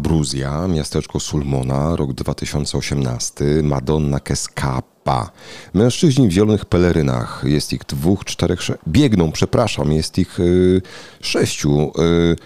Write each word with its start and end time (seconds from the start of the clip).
Abruzja, 0.00 0.68
miasteczko 0.68 1.20
Sulmona, 1.20 1.96
rok 1.96 2.12
2018, 2.12 3.44
Madonna 3.62 4.20
Keskapa. 4.20 5.30
Mężczyźni 5.74 6.28
w 6.28 6.30
zielonych 6.32 6.64
pelerynach, 6.64 7.42
jest 7.46 7.72
ich 7.72 7.80
dwóch, 7.88 8.24
czterech, 8.24 8.62
sze- 8.62 8.78
biegną, 8.88 9.32
przepraszam, 9.32 9.92
jest 9.92 10.18
ich 10.18 10.40
y, 10.40 10.82
sześciu. 11.20 11.92
Y, 12.32 12.36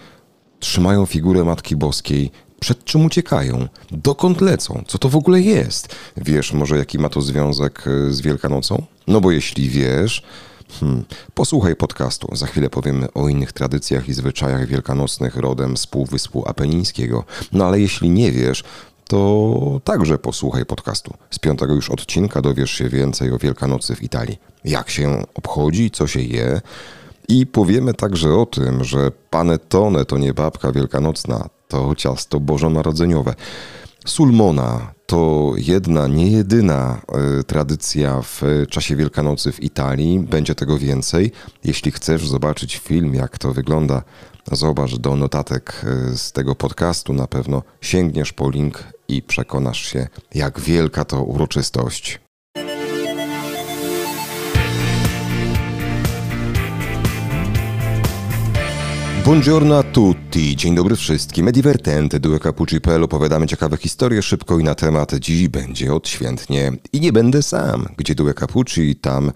trzymają 0.59 1.05
figurę 1.05 1.43
Matki 1.43 1.75
Boskiej. 1.75 2.31
Przed 2.59 2.83
czym 2.83 3.05
uciekają? 3.05 3.67
Dokąd 3.91 4.41
lecą? 4.41 4.83
Co 4.87 4.97
to 4.97 5.09
w 5.09 5.15
ogóle 5.15 5.41
jest? 5.41 5.95
Wiesz 6.17 6.53
może 6.53 6.77
jaki 6.77 6.99
ma 6.99 7.09
to 7.09 7.21
związek 7.21 7.87
y, 7.87 8.13
z 8.13 8.21
Wielkanocą? 8.21 8.83
No 9.07 9.21
bo 9.21 9.31
jeśli 9.31 9.69
wiesz, 9.69 10.23
Hmm. 10.79 11.05
Posłuchaj 11.33 11.75
podcastu. 11.75 12.35
Za 12.35 12.47
chwilę 12.47 12.69
powiemy 12.69 13.13
o 13.13 13.29
innych 13.29 13.53
tradycjach 13.53 14.09
i 14.09 14.13
zwyczajach 14.13 14.67
wielkanocnych 14.67 15.35
rodem 15.35 15.77
z 15.77 15.87
Półwyspu 15.87 16.49
Apenińskiego. 16.49 17.23
No 17.51 17.65
ale 17.65 17.79
jeśli 17.79 18.09
nie 18.09 18.31
wiesz, 18.31 18.63
to 19.07 19.81
także 19.83 20.17
posłuchaj 20.17 20.65
podcastu. 20.65 21.13
Z 21.31 21.39
piątego 21.39 21.73
już 21.73 21.89
odcinka 21.89 22.41
dowiesz 22.41 22.71
się 22.71 22.89
więcej 22.89 23.31
o 23.31 23.37
Wielkanocy 23.37 23.95
w 23.95 24.03
Italii. 24.03 24.37
Jak 24.65 24.89
się 24.89 25.23
obchodzi, 25.35 25.91
co 25.91 26.07
się 26.07 26.21
je. 26.21 26.61
I 27.27 27.45
powiemy 27.45 27.93
także 27.93 28.35
o 28.35 28.45
tym, 28.45 28.83
że 28.83 29.11
panettone 29.29 30.05
to 30.05 30.17
nie 30.17 30.33
babka 30.33 30.71
wielkanocna, 30.71 31.49
to 31.67 31.95
ciasto 31.95 32.39
bożonarodzeniowe. 32.39 33.33
Sulmona 34.05 34.93
to 35.11 35.53
jedna, 35.57 36.07
nie 36.07 36.31
jedyna 36.31 37.01
y, 37.39 37.43
tradycja 37.43 38.21
w 38.21 38.41
czasie 38.69 38.95
Wielkanocy 38.95 39.51
w 39.51 39.63
Italii. 39.63 40.19
Będzie 40.19 40.55
tego 40.55 40.77
więcej. 40.77 41.31
Jeśli 41.63 41.91
chcesz 41.91 42.27
zobaczyć 42.27 42.77
film, 42.77 43.15
jak 43.15 43.37
to 43.37 43.53
wygląda, 43.53 44.03
zobacz 44.51 44.95
do 44.95 45.15
notatek 45.15 45.85
y, 46.13 46.17
z 46.17 46.31
tego 46.31 46.55
podcastu. 46.55 47.13
Na 47.13 47.27
pewno 47.27 47.63
sięgniesz 47.81 48.33
po 48.33 48.49
link 48.49 48.83
i 49.07 49.21
przekonasz 49.21 49.81
się, 49.81 50.07
jak 50.35 50.59
wielka 50.59 51.05
to 51.05 51.23
uroczystość. 51.23 52.19
Buongiorno 59.23 59.77
a 59.77 59.83
tutti, 59.83 60.55
dzień 60.55 60.75
dobry 60.75 60.95
wszystkim. 60.95 61.47
E 61.47 61.51
divertente, 61.51 62.19
due 62.19 62.39
capucci.pl 62.39 63.03
opowiadamy 63.03 63.47
ciekawe 63.47 63.77
historie 63.77 64.21
szybko 64.21 64.59
i 64.59 64.63
na 64.63 64.75
temat. 64.75 65.15
Dziś 65.15 65.47
będzie 65.47 65.93
odświętnie. 65.93 66.71
I 66.93 66.99
nie 66.99 67.13
będę 67.13 67.43
sam. 67.43 67.87
Gdzie 67.97 68.15
due 68.15 68.33
capucci, 68.33 68.95
tam 68.95 69.31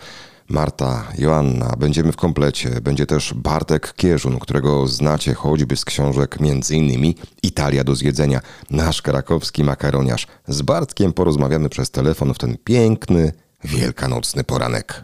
Marta, 0.50 1.04
Joanna. 1.18 1.76
Będziemy 1.78 2.12
w 2.12 2.16
komplecie. 2.16 2.70
Będzie 2.82 3.06
też 3.06 3.34
Bartek 3.34 3.94
Kierzun, 3.94 4.40
którego 4.40 4.88
znacie 4.88 5.34
choćby 5.34 5.76
z 5.76 5.86
książek 5.86 6.38
m.in. 6.40 7.14
Italia 7.44 7.84
do 7.84 7.96
zjedzenia. 7.96 8.42
Nasz 8.70 9.02
krakowski 9.02 9.64
makaroniarz. 9.64 10.28
Z 10.48 10.62
Bartkiem 10.62 11.14
porozmawiamy 11.14 11.70
przez 11.70 11.92
telefon 11.92 12.34
w 12.34 12.38
ten 12.38 12.58
piękny, 12.64 13.32
wielkanocny 13.64 14.44
poranek. 14.44 15.04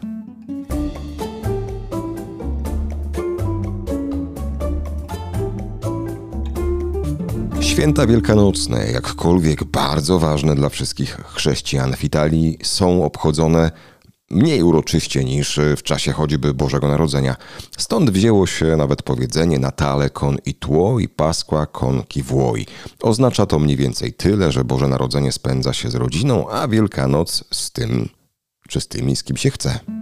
Święta 7.72 8.06
wielkanocne, 8.06 8.90
jakkolwiek 8.90 9.64
bardzo 9.64 10.18
ważne 10.18 10.54
dla 10.54 10.68
wszystkich 10.68 11.16
chrześcijan 11.34 11.96
w 11.96 12.04
Italii, 12.04 12.58
są 12.62 13.04
obchodzone 13.04 13.70
mniej 14.30 14.62
uroczyście 14.62 15.24
niż 15.24 15.60
w 15.76 15.82
czasie 15.82 16.12
choćby 16.12 16.54
Bożego 16.54 16.88
Narodzenia. 16.88 17.36
Stąd 17.78 18.10
wzięło 18.10 18.46
się 18.46 18.76
nawet 18.76 19.02
powiedzenie 19.02 19.58
Natale 19.58 20.10
con 20.10 20.38
i 20.46 20.54
tuo 20.54 20.98
i 20.98 21.08
Pasqua 21.08 21.66
con 21.66 22.02
chi 22.08 22.22
vuoi. 22.22 22.66
Oznacza 23.02 23.46
to 23.46 23.58
mniej 23.58 23.76
więcej 23.76 24.12
tyle, 24.12 24.52
że 24.52 24.64
Boże 24.64 24.88
Narodzenie 24.88 25.32
spędza 25.32 25.72
się 25.72 25.90
z 25.90 25.94
rodziną, 25.94 26.50
a 26.50 26.68
Wielkanoc 26.68 27.44
z 27.52 27.70
tym, 27.70 28.08
czy 28.68 28.80
z 28.80 28.88
tymi, 28.88 29.16
z 29.16 29.22
kim 29.22 29.36
się 29.36 29.50
chce. 29.50 30.01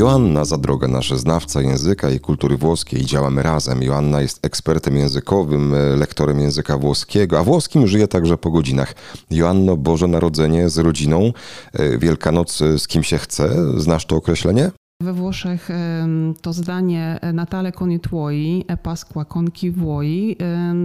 Joanna 0.00 0.44
Zadroga, 0.44 0.88
nasz 0.88 1.10
znawca 1.10 1.62
języka 1.62 2.10
i 2.10 2.20
kultury 2.20 2.56
włoskiej. 2.56 3.04
Działamy 3.04 3.42
razem. 3.42 3.82
Joanna 3.82 4.20
jest 4.20 4.46
ekspertem 4.46 4.96
językowym, 4.96 5.74
lektorem 5.96 6.40
języka 6.40 6.78
włoskiego, 6.78 7.38
a 7.38 7.44
włoskim 7.44 7.86
żyje 7.86 8.08
także 8.08 8.38
po 8.38 8.50
godzinach. 8.50 8.94
Joanno, 9.30 9.76
Boże 9.76 10.06
Narodzenie 10.06 10.68
z 10.68 10.78
rodziną, 10.78 11.32
Wielkanoc 11.98 12.58
z 12.78 12.86
kim 12.86 13.02
się 13.02 13.18
chce. 13.18 13.50
Znasz 13.80 14.06
to 14.06 14.16
określenie? 14.16 14.70
We 15.00 15.12
Włoszech 15.12 15.68
to 16.42 16.52
zdanie 16.52 17.18
Natale 17.32 17.72
con 17.72 17.98
tuoi, 17.98 18.64
e 18.68 18.76
Pasqua 18.76 19.24
con 19.24 19.48
vuoi 19.72 20.36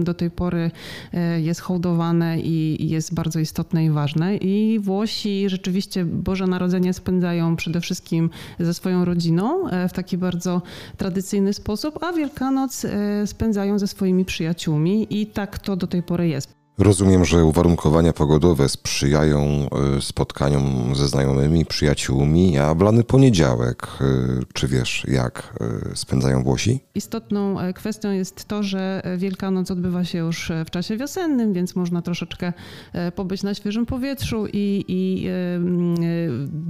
do 0.02 0.14
tej 0.14 0.30
pory 0.30 0.70
e, 1.12 1.40
jest 1.40 1.60
hołdowane 1.60 2.40
i 2.40 2.88
jest 2.88 3.14
bardzo 3.14 3.38
istotne 3.38 3.84
i 3.84 3.90
ważne. 3.90 4.36
I 4.36 4.78
Włosi 4.80 5.48
rzeczywiście 5.48 6.04
Boże 6.04 6.46
Narodzenie 6.46 6.92
spędzają 6.92 7.56
przede 7.56 7.80
wszystkim 7.80 8.30
ze 8.58 8.74
swoją 8.74 9.04
rodziną 9.04 9.68
e, 9.68 9.88
w 9.88 9.92
taki 9.92 10.18
bardzo 10.18 10.62
tradycyjny 10.96 11.52
sposób, 11.52 12.02
a 12.02 12.12
Wielkanoc 12.12 12.84
e, 12.84 13.26
spędzają 13.26 13.78
ze 13.78 13.86
swoimi 13.86 14.24
przyjaciółmi 14.24 15.06
i 15.10 15.26
tak 15.26 15.58
to 15.58 15.76
do 15.76 15.86
tej 15.86 16.02
pory 16.02 16.28
jest. 16.28 16.65
Rozumiem, 16.78 17.24
że 17.24 17.44
uwarunkowania 17.44 18.12
pogodowe 18.12 18.68
sprzyjają 18.68 19.68
y, 19.98 20.02
spotkaniom 20.02 20.94
ze 20.94 21.08
znajomymi, 21.08 21.66
przyjaciółmi, 21.66 22.58
a 22.58 22.74
w 22.74 22.80
lany 22.80 23.04
poniedziałek, 23.04 23.88
y, 24.00 24.44
czy 24.52 24.68
wiesz, 24.68 25.04
jak 25.08 25.54
y, 25.92 25.96
spędzają 25.96 26.42
Włosi? 26.42 26.80
Istotną 26.94 27.60
e, 27.60 27.72
kwestią 27.72 28.10
jest 28.10 28.44
to, 28.44 28.62
że 28.62 29.02
Wielkanoc 29.16 29.70
odbywa 29.70 30.04
się 30.04 30.18
już 30.18 30.50
e, 30.50 30.64
w 30.64 30.70
czasie 30.70 30.96
wiosennym, 30.96 31.52
więc 31.52 31.76
można 31.76 32.02
troszeczkę 32.02 32.52
e, 32.92 33.12
pobyć 33.12 33.42
na 33.42 33.54
świeżym 33.54 33.86
powietrzu 33.86 34.46
i, 34.52 34.84
i 34.88 35.26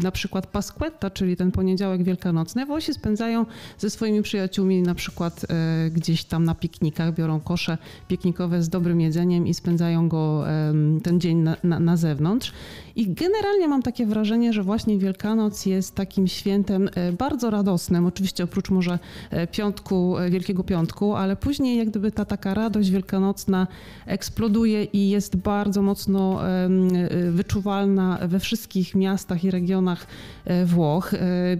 na 0.02 0.10
przykład 0.10 0.46
Pasquetta, 0.46 1.10
czyli 1.10 1.36
ten 1.36 1.52
poniedziałek 1.52 2.02
wielkanocny, 2.02 2.66
Włosi 2.66 2.94
spędzają 2.94 3.46
ze 3.78 3.90
swoimi 3.90 4.22
przyjaciółmi 4.22 4.82
na 4.82 4.94
przykład 4.94 5.46
gdzieś 5.90 6.24
tam 6.24 6.44
na 6.44 6.54
piknikach, 6.54 7.14
biorą 7.14 7.40
kosze 7.40 7.78
piknikowe 8.08 8.62
z 8.62 8.68
dobrym 8.68 9.00
jedzeniem 9.00 9.46
i 9.46 9.54
spędzają 9.54 9.95
go 10.02 10.44
ten 11.02 11.20
dzień 11.20 11.38
na, 11.38 11.56
na, 11.64 11.80
na 11.80 11.96
zewnątrz. 11.96 12.52
I 12.96 13.14
generalnie 13.14 13.68
mam 13.68 13.82
takie 13.82 14.06
wrażenie, 14.06 14.52
że 14.52 14.62
właśnie 14.62 14.98
Wielkanoc 14.98 15.66
jest 15.66 15.94
takim 15.94 16.28
świętem 16.28 16.88
e, 16.94 17.12
bardzo 17.12 17.50
radosnym, 17.50 18.06
oczywiście 18.06 18.44
oprócz 18.44 18.70
może 18.70 18.98
e, 19.30 19.46
piątku, 19.46 20.18
e, 20.18 20.30
Wielkiego 20.30 20.64
Piątku, 20.64 21.14
ale 21.14 21.36
później 21.36 21.78
jak 21.78 21.88
gdyby 21.88 22.12
ta 22.12 22.24
taka 22.24 22.54
radość 22.54 22.90
wielkanocna 22.90 23.66
eksploduje 24.06 24.84
i 24.84 25.10
jest 25.10 25.36
bardzo 25.36 25.82
mocno 25.82 26.40
wyczuwalna 27.30 28.18
we 28.28 28.40
wszystkich 28.40 28.94
miastach 28.94 29.44
i 29.44 29.50
regionach 29.50 30.06
Włoch. 30.64 31.12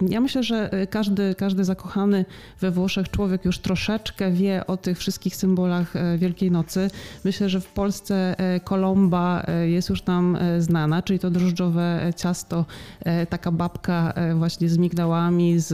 Ja 0.09 0.21
myślę, 0.21 0.43
że 0.43 0.69
każdy, 0.89 1.35
każdy 1.35 1.63
zakochany 1.63 2.25
we 2.61 2.71
Włoszech 2.71 3.09
człowiek 3.09 3.45
już 3.45 3.59
troszeczkę 3.59 4.31
wie 4.31 4.67
o 4.67 4.77
tych 4.77 4.97
wszystkich 4.97 5.35
symbolach 5.35 5.93
Wielkiej 6.17 6.51
Nocy. 6.51 6.89
Myślę, 7.23 7.49
że 7.49 7.61
w 7.61 7.67
Polsce 7.67 8.35
kolomba 8.63 9.45
jest 9.65 9.89
już 9.89 10.05
nam 10.05 10.37
znana, 10.59 11.01
czyli 11.01 11.19
to 11.19 11.26
drożdżowe 11.31 12.05
e, 12.07 12.13
ciasto, 12.13 12.65
e, 13.05 13.25
taka 13.25 13.51
babka 13.51 14.13
e, 14.15 14.35
właśnie 14.35 14.69
z 14.69 14.77
migdałami, 14.77 15.59
z, 15.59 15.67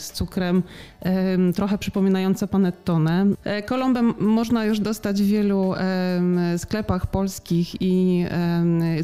z 0.00 0.12
cukrem, 0.12 0.62
em, 1.00 1.52
trochę 1.52 1.78
przypominająca 1.78 2.46
panettone. 2.46 3.26
Kolombę 3.66 4.02
można 4.18 4.64
już 4.64 4.80
dostać 4.80 5.22
w 5.22 5.26
wielu 5.26 5.74
sklepach 6.56 7.06
polskich 7.06 7.82
i 7.82 8.24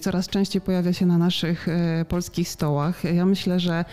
coraz 0.00 0.28
częściej 0.28 0.62
pojawia 0.62 0.92
się 0.92 1.06
na 1.06 1.18
naszych 1.18 1.66
polskich 2.08 2.48
stołach. 2.48 3.04
Ja 3.04 3.26
myślę, 3.26 3.60
że 3.60 3.84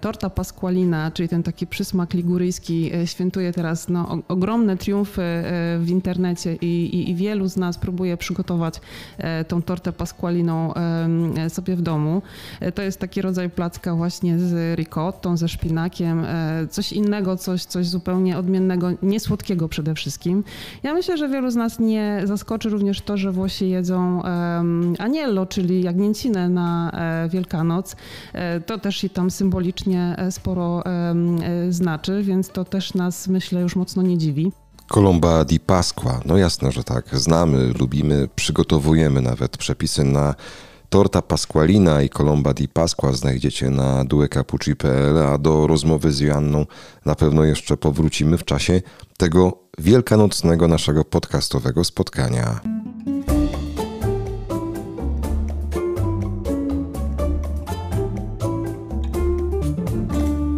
torta 0.00 0.30
pasqualina, 0.30 1.10
czyli 1.10 1.28
ten 1.28 1.42
taki 1.42 1.66
przysmak 1.66 2.14
liguryjski, 2.14 2.90
świętuje 3.04 3.52
teraz 3.52 3.88
no, 3.88 4.18
ogromne 4.28 4.76
triumfy 4.76 5.22
w 5.78 5.86
internecie 5.88 6.54
i, 6.54 6.66
i, 6.66 7.10
i 7.10 7.14
wielu 7.14 7.48
z 7.48 7.56
nas 7.56 7.78
próbuje 7.78 8.16
przygotować 8.16 8.80
tą 9.48 9.62
tortę 9.62 9.92
pasqualiną 9.92 10.33
sobie 11.48 11.76
w 11.76 11.82
domu. 11.82 12.22
E, 12.60 12.72
To 12.72 12.82
jest 12.82 13.00
taki 13.00 13.22
rodzaj 13.22 13.50
placka 13.50 13.94
właśnie 13.94 14.38
z 14.38 14.78
ricottą, 14.78 15.36
ze 15.36 15.48
szpinakiem, 15.48 16.24
e, 16.24 16.66
coś 16.70 16.92
innego, 16.92 17.36
coś, 17.36 17.64
coś 17.64 17.86
zupełnie 17.86 18.38
odmiennego, 18.38 18.88
niesłodkiego 19.02 19.68
przede 19.68 19.94
wszystkim. 19.94 20.44
Ja 20.82 20.94
myślę, 20.94 21.18
że 21.18 21.28
wielu 21.28 21.50
z 21.50 21.56
nas 21.56 21.80
nie 21.80 22.22
zaskoczy 22.24 22.68
również 22.68 23.00
to, 23.00 23.16
że 23.16 23.32
Włosi 23.32 23.70
jedzą 23.70 24.22
aniello, 24.98 25.46
czyli 25.46 25.82
jagnięcinę 25.82 26.48
na 26.48 26.90
e, 26.90 27.28
Wielkanoc. 27.28 27.96
To 28.66 28.78
też 28.78 29.04
i 29.04 29.10
tam 29.10 29.30
symbolicznie 29.30 30.16
sporo 30.30 30.82
znaczy, 31.70 32.22
więc 32.22 32.48
to 32.48 32.64
też 32.64 32.94
nas, 32.94 33.28
myślę, 33.28 33.60
już 33.60 33.76
mocno 33.76 34.02
nie 34.02 34.18
dziwi. 34.18 34.52
Colomba 34.88 35.44
di 35.44 35.60
Pasqua. 35.60 36.20
No 36.24 36.36
jasne, 36.36 36.72
że 36.72 36.84
tak. 36.84 37.18
Znamy, 37.18 37.72
lubimy, 37.78 38.28
przygotowujemy 38.36 39.20
nawet 39.20 39.56
przepisy 39.56 40.04
na 40.04 40.34
Torta 40.88 41.22
Pasqualina 41.22 42.02
i 42.02 42.08
Colomba 42.08 42.54
di 42.54 42.68
Pasqua 42.68 43.12
znajdziecie 43.12 43.70
na 43.70 44.04
duecapucci.pl, 44.04 45.18
a 45.18 45.38
do 45.38 45.66
rozmowy 45.66 46.12
z 46.12 46.20
Joanną 46.20 46.66
na 47.04 47.14
pewno 47.14 47.44
jeszcze 47.44 47.76
powrócimy 47.76 48.38
w 48.38 48.44
czasie 48.44 48.82
tego 49.16 49.58
wielkanocnego 49.78 50.68
naszego 50.68 51.04
podcastowego 51.04 51.84
spotkania. 51.84 52.60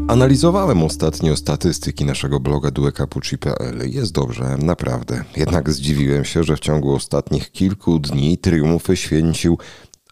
Analizowałem 0.09 0.83
ostatnio 0.83 1.37
statystyki 1.37 2.05
naszego 2.05 2.41
bloga 2.41 2.71
duecapucci.pl. 2.71 3.91
Jest 3.91 4.13
dobrze, 4.13 4.57
naprawdę. 4.59 5.25
Jednak 5.37 5.71
zdziwiłem 5.71 6.25
się, 6.25 6.45
że 6.45 6.57
w 6.57 6.61
ciągu 6.61 6.95
ostatnich 6.95 7.53
kilku 7.53 7.99
dni 7.99 8.39
triumfy 8.39 8.97
święcił 8.97 9.59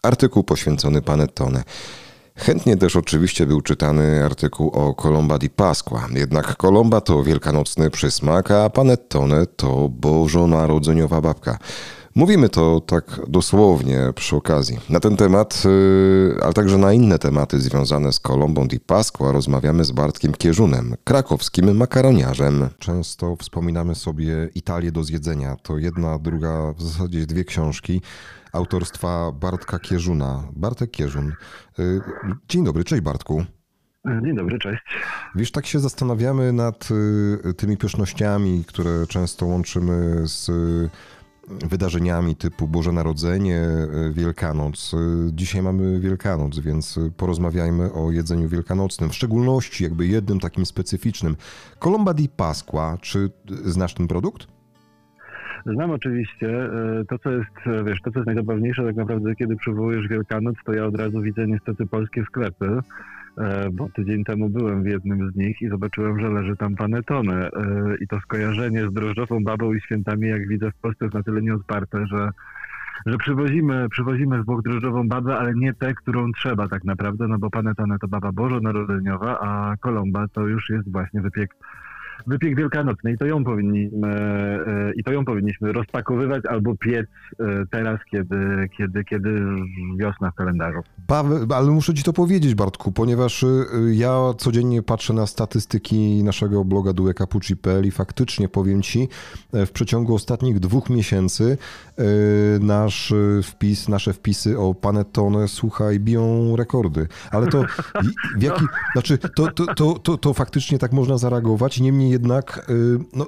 artykuł 0.03 0.43
poświęcony 0.43 1.01
Panettone. 1.01 1.63
Chętnie 2.35 2.77
też 2.77 2.95
oczywiście 2.95 3.45
był 3.45 3.61
czytany 3.61 4.25
artykuł 4.25 4.69
o 4.69 4.93
Colomba 4.93 5.37
di 5.37 5.49
Pasqua. 5.49 6.07
Jednak 6.13 6.55
Colomba 6.57 7.01
to 7.01 7.23
wielkanocny 7.23 7.89
przysmak, 7.89 8.51
a 8.51 8.69
Panettone 8.69 9.45
to 9.45 9.89
bożonarodzeniowa 9.89 11.21
babka. 11.21 11.57
Mówimy 12.17 12.49
to 12.49 12.81
tak 12.81 13.21
dosłownie 13.27 13.99
przy 14.15 14.35
okazji. 14.35 14.79
Na 14.89 14.99
ten 14.99 15.17
temat, 15.17 15.63
y, 15.65 16.43
ale 16.43 16.53
także 16.53 16.77
na 16.77 16.93
inne 16.93 17.19
tematy 17.19 17.59
związane 17.59 18.11
z 18.13 18.19
Kolombą 18.19 18.67
di 18.67 18.79
Pasqua 18.79 19.31
rozmawiamy 19.31 19.85
z 19.85 19.91
Bartkiem 19.91 20.33
Kierzunem, 20.33 20.95
krakowskim 21.03 21.77
makaroniarzem. 21.77 22.69
Często 22.79 23.35
wspominamy 23.35 23.95
sobie 23.95 24.49
Italię 24.55 24.91
do 24.91 25.03
zjedzenia. 25.03 25.55
To 25.55 25.77
jedna, 25.77 26.19
druga, 26.19 26.73
w 26.73 26.81
zasadzie 26.81 27.25
dwie 27.25 27.43
książki 27.43 28.01
autorstwa 28.53 29.31
Bartka 29.31 29.79
Kierzuna. 29.79 30.43
Bartek 30.55 30.91
Kierzun. 30.91 31.33
Y, 31.79 32.01
dzień 32.49 32.63
dobry, 32.65 32.83
cześć 32.83 33.01
Bartku. 33.01 33.45
Dzień 34.23 34.35
dobry, 34.35 34.59
cześć. 34.59 34.83
Wiesz, 35.35 35.51
tak 35.51 35.65
się 35.65 35.79
zastanawiamy 35.79 36.53
nad 36.53 36.89
y, 37.45 37.53
tymi 37.53 37.77
pysznościami, 37.77 38.63
które 38.67 39.07
często 39.07 39.45
łączymy 39.45 40.27
z 40.27 40.51
wydarzeniami 41.47 42.35
typu 42.35 42.67
Boże 42.67 42.91
Narodzenie, 42.91 43.57
e, 43.57 43.87
Wielkanoc. 44.13 44.93
E, 44.93 44.97
dzisiaj 45.31 45.61
mamy 45.61 45.99
Wielkanoc, 45.99 46.59
więc 46.59 46.99
porozmawiajmy 47.17 47.93
o 47.93 48.11
jedzeniu 48.11 48.49
wielkanocnym, 48.49 49.09
w 49.09 49.15
szczególności 49.15 49.83
jakby 49.83 50.07
jednym 50.07 50.39
takim 50.39 50.65
specyficznym. 50.65 51.35
Colomba 51.79 52.13
di 52.13 52.29
Pasqua, 52.29 52.97
czy 53.01 53.29
znasz 53.65 53.93
ten 53.93 54.07
produkt? 54.07 54.47
Znam 55.65 55.91
oczywiście. 55.91 56.65
E, 56.65 57.05
to, 57.09 57.19
co 57.19 57.31
jest, 57.31 57.85
wiesz, 57.85 58.01
to, 58.01 58.11
co 58.11 58.19
jest 58.19 58.27
najzabawniejsze 58.27 58.85
tak 58.85 58.95
naprawdę, 58.95 59.35
kiedy 59.35 59.55
przywołujesz 59.55 60.07
Wielkanoc, 60.07 60.55
to 60.65 60.73
ja 60.73 60.85
od 60.85 60.95
razu 60.95 61.21
widzę 61.21 61.47
niestety 61.47 61.85
polskie 61.85 62.23
sklepy, 62.23 62.79
bo 63.73 63.89
tydzień 63.89 64.23
temu 64.23 64.49
byłem 64.49 64.83
w 64.83 64.87
jednym 64.87 65.31
z 65.31 65.35
nich 65.35 65.61
i 65.61 65.69
zobaczyłem, 65.69 66.19
że 66.19 66.29
leży 66.29 66.55
tam 66.57 66.75
panetone. 66.75 67.49
I 68.01 68.07
to 68.07 68.19
skojarzenie 68.19 68.89
z 68.89 68.93
drożdżową 68.93 69.43
babą 69.43 69.73
i 69.73 69.81
świętami, 69.81 70.27
jak 70.27 70.47
widzę 70.47 70.71
w 70.71 70.75
Polsce, 70.75 71.05
jest 71.05 71.15
na 71.15 71.23
tyle 71.23 71.41
nieodparte, 71.41 72.07
że 72.07 72.29
że 73.05 73.17
przywozimy, 73.17 73.89
przywozimy 73.89 74.41
z 74.41 74.45
Włoch 74.45 74.61
drożdżową 74.61 75.07
babę, 75.07 75.37
ale 75.37 75.53
nie 75.53 75.73
tę, 75.73 75.93
którą 75.93 76.31
trzeba 76.31 76.67
tak 76.67 76.83
naprawdę, 76.83 77.27
no 77.27 77.37
bo 77.37 77.49
panetone 77.49 77.99
to 77.99 78.07
baba 78.07 78.31
bożonarodzeniowa, 78.31 79.39
a 79.39 79.77
kolomba 79.77 80.27
to 80.27 80.47
już 80.47 80.69
jest 80.69 80.91
właśnie 80.91 81.21
wypiek 81.21 81.55
wypiek 82.27 82.55
wielkanocny 82.55 83.11
i 83.11 83.17
to 83.17 83.25
ją 83.25 83.43
powinniśmy, 83.43 84.07
e, 84.07 84.93
i 84.95 85.03
to 85.03 85.11
ją 85.11 85.25
powinniśmy 85.25 85.71
rozpakowywać 85.71 86.45
albo 86.45 86.75
piec 86.75 87.07
e, 87.39 87.45
teraz, 87.71 87.99
kiedy, 88.11 88.69
kiedy, 88.77 89.03
kiedy 89.03 89.45
wiosna 89.97 90.31
w 90.31 90.35
kalendarzu. 90.35 90.79
Ale 91.55 91.71
muszę 91.71 91.93
ci 91.93 92.03
to 92.03 92.13
powiedzieć, 92.13 92.55
Bartku, 92.55 92.91
ponieważ 92.91 93.43
e, 93.43 93.47
ja 93.91 94.19
codziennie 94.37 94.83
patrzę 94.83 95.13
na 95.13 95.27
statystyki 95.27 96.23
naszego 96.23 96.65
bloga 96.65 96.93
duekapucci.pl 96.93 97.85
i 97.85 97.91
faktycznie 97.91 98.49
powiem 98.49 98.81
ci, 98.81 99.07
w 99.53 99.71
przeciągu 99.71 100.15
ostatnich 100.15 100.59
dwóch 100.59 100.89
miesięcy 100.89 101.57
nasz 102.59 103.13
wpis, 103.43 103.89
nasze 103.89 104.13
wpisy 104.13 104.59
o 104.59 104.73
Panettone, 104.73 105.47
słuchaj, 105.47 105.99
biją 105.99 106.55
rekordy. 106.55 107.07
Ale 107.31 107.47
to 107.47 107.63
w 108.37 108.41
jaki, 108.41 108.65
znaczy, 108.93 109.17
to, 109.17 109.51
to, 109.51 109.73
to, 109.73 109.99
to, 109.99 110.17
to 110.17 110.33
faktycznie 110.33 110.79
tak 110.79 110.93
można 110.93 111.17
zareagować, 111.17 111.79
niemniej 111.79 112.04
jednak 112.09 112.65
y, 112.69 112.99
no, 113.15 113.27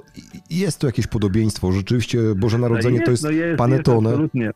jest 0.50 0.78
to 0.78 0.86
jakieś 0.86 1.06
podobieństwo. 1.06 1.72
Rzeczywiście 1.72 2.18
Boże 2.36 2.58
Narodzenie 2.58 2.94
jest, 2.94 3.04
to 3.04 3.10
jest, 3.10 3.24
no 3.24 3.30
jest 3.30 3.58
panetone. 3.58 3.96
Jest 3.96 4.06
absolutnie. 4.06 4.50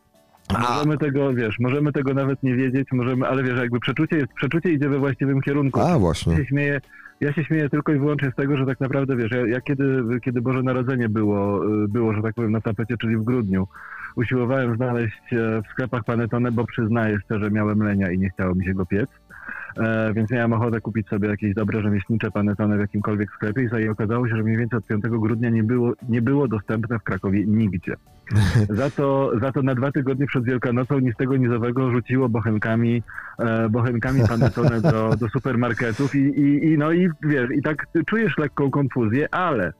Możemy 0.59 0.97
tego, 0.97 1.33
wiesz, 1.33 1.59
możemy 1.59 1.91
tego 1.91 2.13
nawet 2.13 2.43
nie 2.43 2.55
wiedzieć, 2.55 2.87
możemy, 2.91 3.27
ale 3.27 3.43
wiesz, 3.43 3.59
jakby 3.59 3.79
przeczucie 3.79 4.17
jest, 4.17 4.33
przeczucie 4.33 4.71
idzie 4.71 4.89
we 4.89 4.99
właściwym 4.99 5.41
kierunku. 5.41 5.81
A, 5.81 5.99
właśnie. 5.99 6.33
Ja 6.33 6.39
się 6.39 6.45
śmieję, 6.45 6.81
ja 7.21 7.33
się 7.33 7.43
śmieję 7.43 7.69
tylko 7.69 7.93
i 7.93 7.99
wyłącznie 7.99 8.31
z 8.31 8.35
tego, 8.35 8.57
że 8.57 8.65
tak 8.65 8.79
naprawdę, 8.79 9.15
wiesz, 9.15 9.31
ja, 9.31 9.47
ja 9.47 9.61
kiedy, 9.61 10.03
kiedy 10.25 10.41
Boże 10.41 10.63
Narodzenie 10.63 11.09
było, 11.09 11.65
y, 11.83 11.87
było, 11.87 12.13
że 12.13 12.21
tak 12.21 12.35
powiem, 12.35 12.51
na 12.51 12.61
tapecie, 12.61 12.97
czyli 12.97 13.17
w 13.17 13.23
grudniu, 13.23 13.67
usiłowałem 14.15 14.75
znaleźć 14.75 15.33
e, 15.33 15.61
w 15.61 15.71
sklepach 15.71 16.03
panetone, 16.03 16.51
bo 16.51 16.65
przyznaję 16.65 17.19
szczerze, 17.25 17.51
miałem 17.51 17.83
lenia 17.83 18.11
i 18.11 18.19
nie 18.19 18.29
chciało 18.29 18.55
mi 18.55 18.65
się 18.65 18.73
go 18.73 18.85
piec. 18.85 19.09
E, 19.77 20.13
więc 20.13 20.31
miałem 20.31 20.53
ochotę 20.53 20.81
kupić 20.81 21.07
sobie 21.07 21.29
jakieś 21.29 21.53
dobre 21.53 21.81
rzemieślnicze 21.81 22.31
panetone 22.31 22.77
w 22.77 22.79
jakimkolwiek 22.79 23.31
sklepie 23.31 23.69
i 23.85 23.89
okazało 23.89 24.27
się, 24.27 24.35
że 24.35 24.43
mniej 24.43 24.57
więcej 24.57 24.77
od 24.79 24.87
5 24.87 25.03
grudnia 25.03 25.49
nie 25.49 25.63
było, 25.63 25.93
nie 26.09 26.21
było 26.21 26.47
dostępne 26.47 26.99
w 26.99 27.03
Krakowie 27.03 27.45
nigdzie. 27.45 27.95
Za 28.69 28.89
to, 28.89 29.31
za 29.41 29.51
to 29.51 29.61
na 29.61 29.75
dwa 29.75 29.91
tygodnie 29.91 30.25
przed 30.27 30.43
Wielkanocą 30.43 30.99
nic 30.99 31.17
tego 31.17 31.37
nizowego 31.37 31.91
rzuciło 31.91 32.29
bochenkami, 32.29 33.03
e, 33.39 33.69
bochenkami 33.69 34.21
panetone 34.27 34.81
do, 34.81 35.15
do 35.15 35.29
supermarketów 35.29 36.15
i, 36.15 36.19
i, 36.19 36.71
i 36.71 36.77
no 36.77 36.91
i 36.91 37.09
wiesz, 37.23 37.49
i 37.51 37.61
tak 37.61 37.85
czujesz 38.05 38.37
lekką 38.37 38.71
konfuzję, 38.71 39.33
ale 39.35 39.73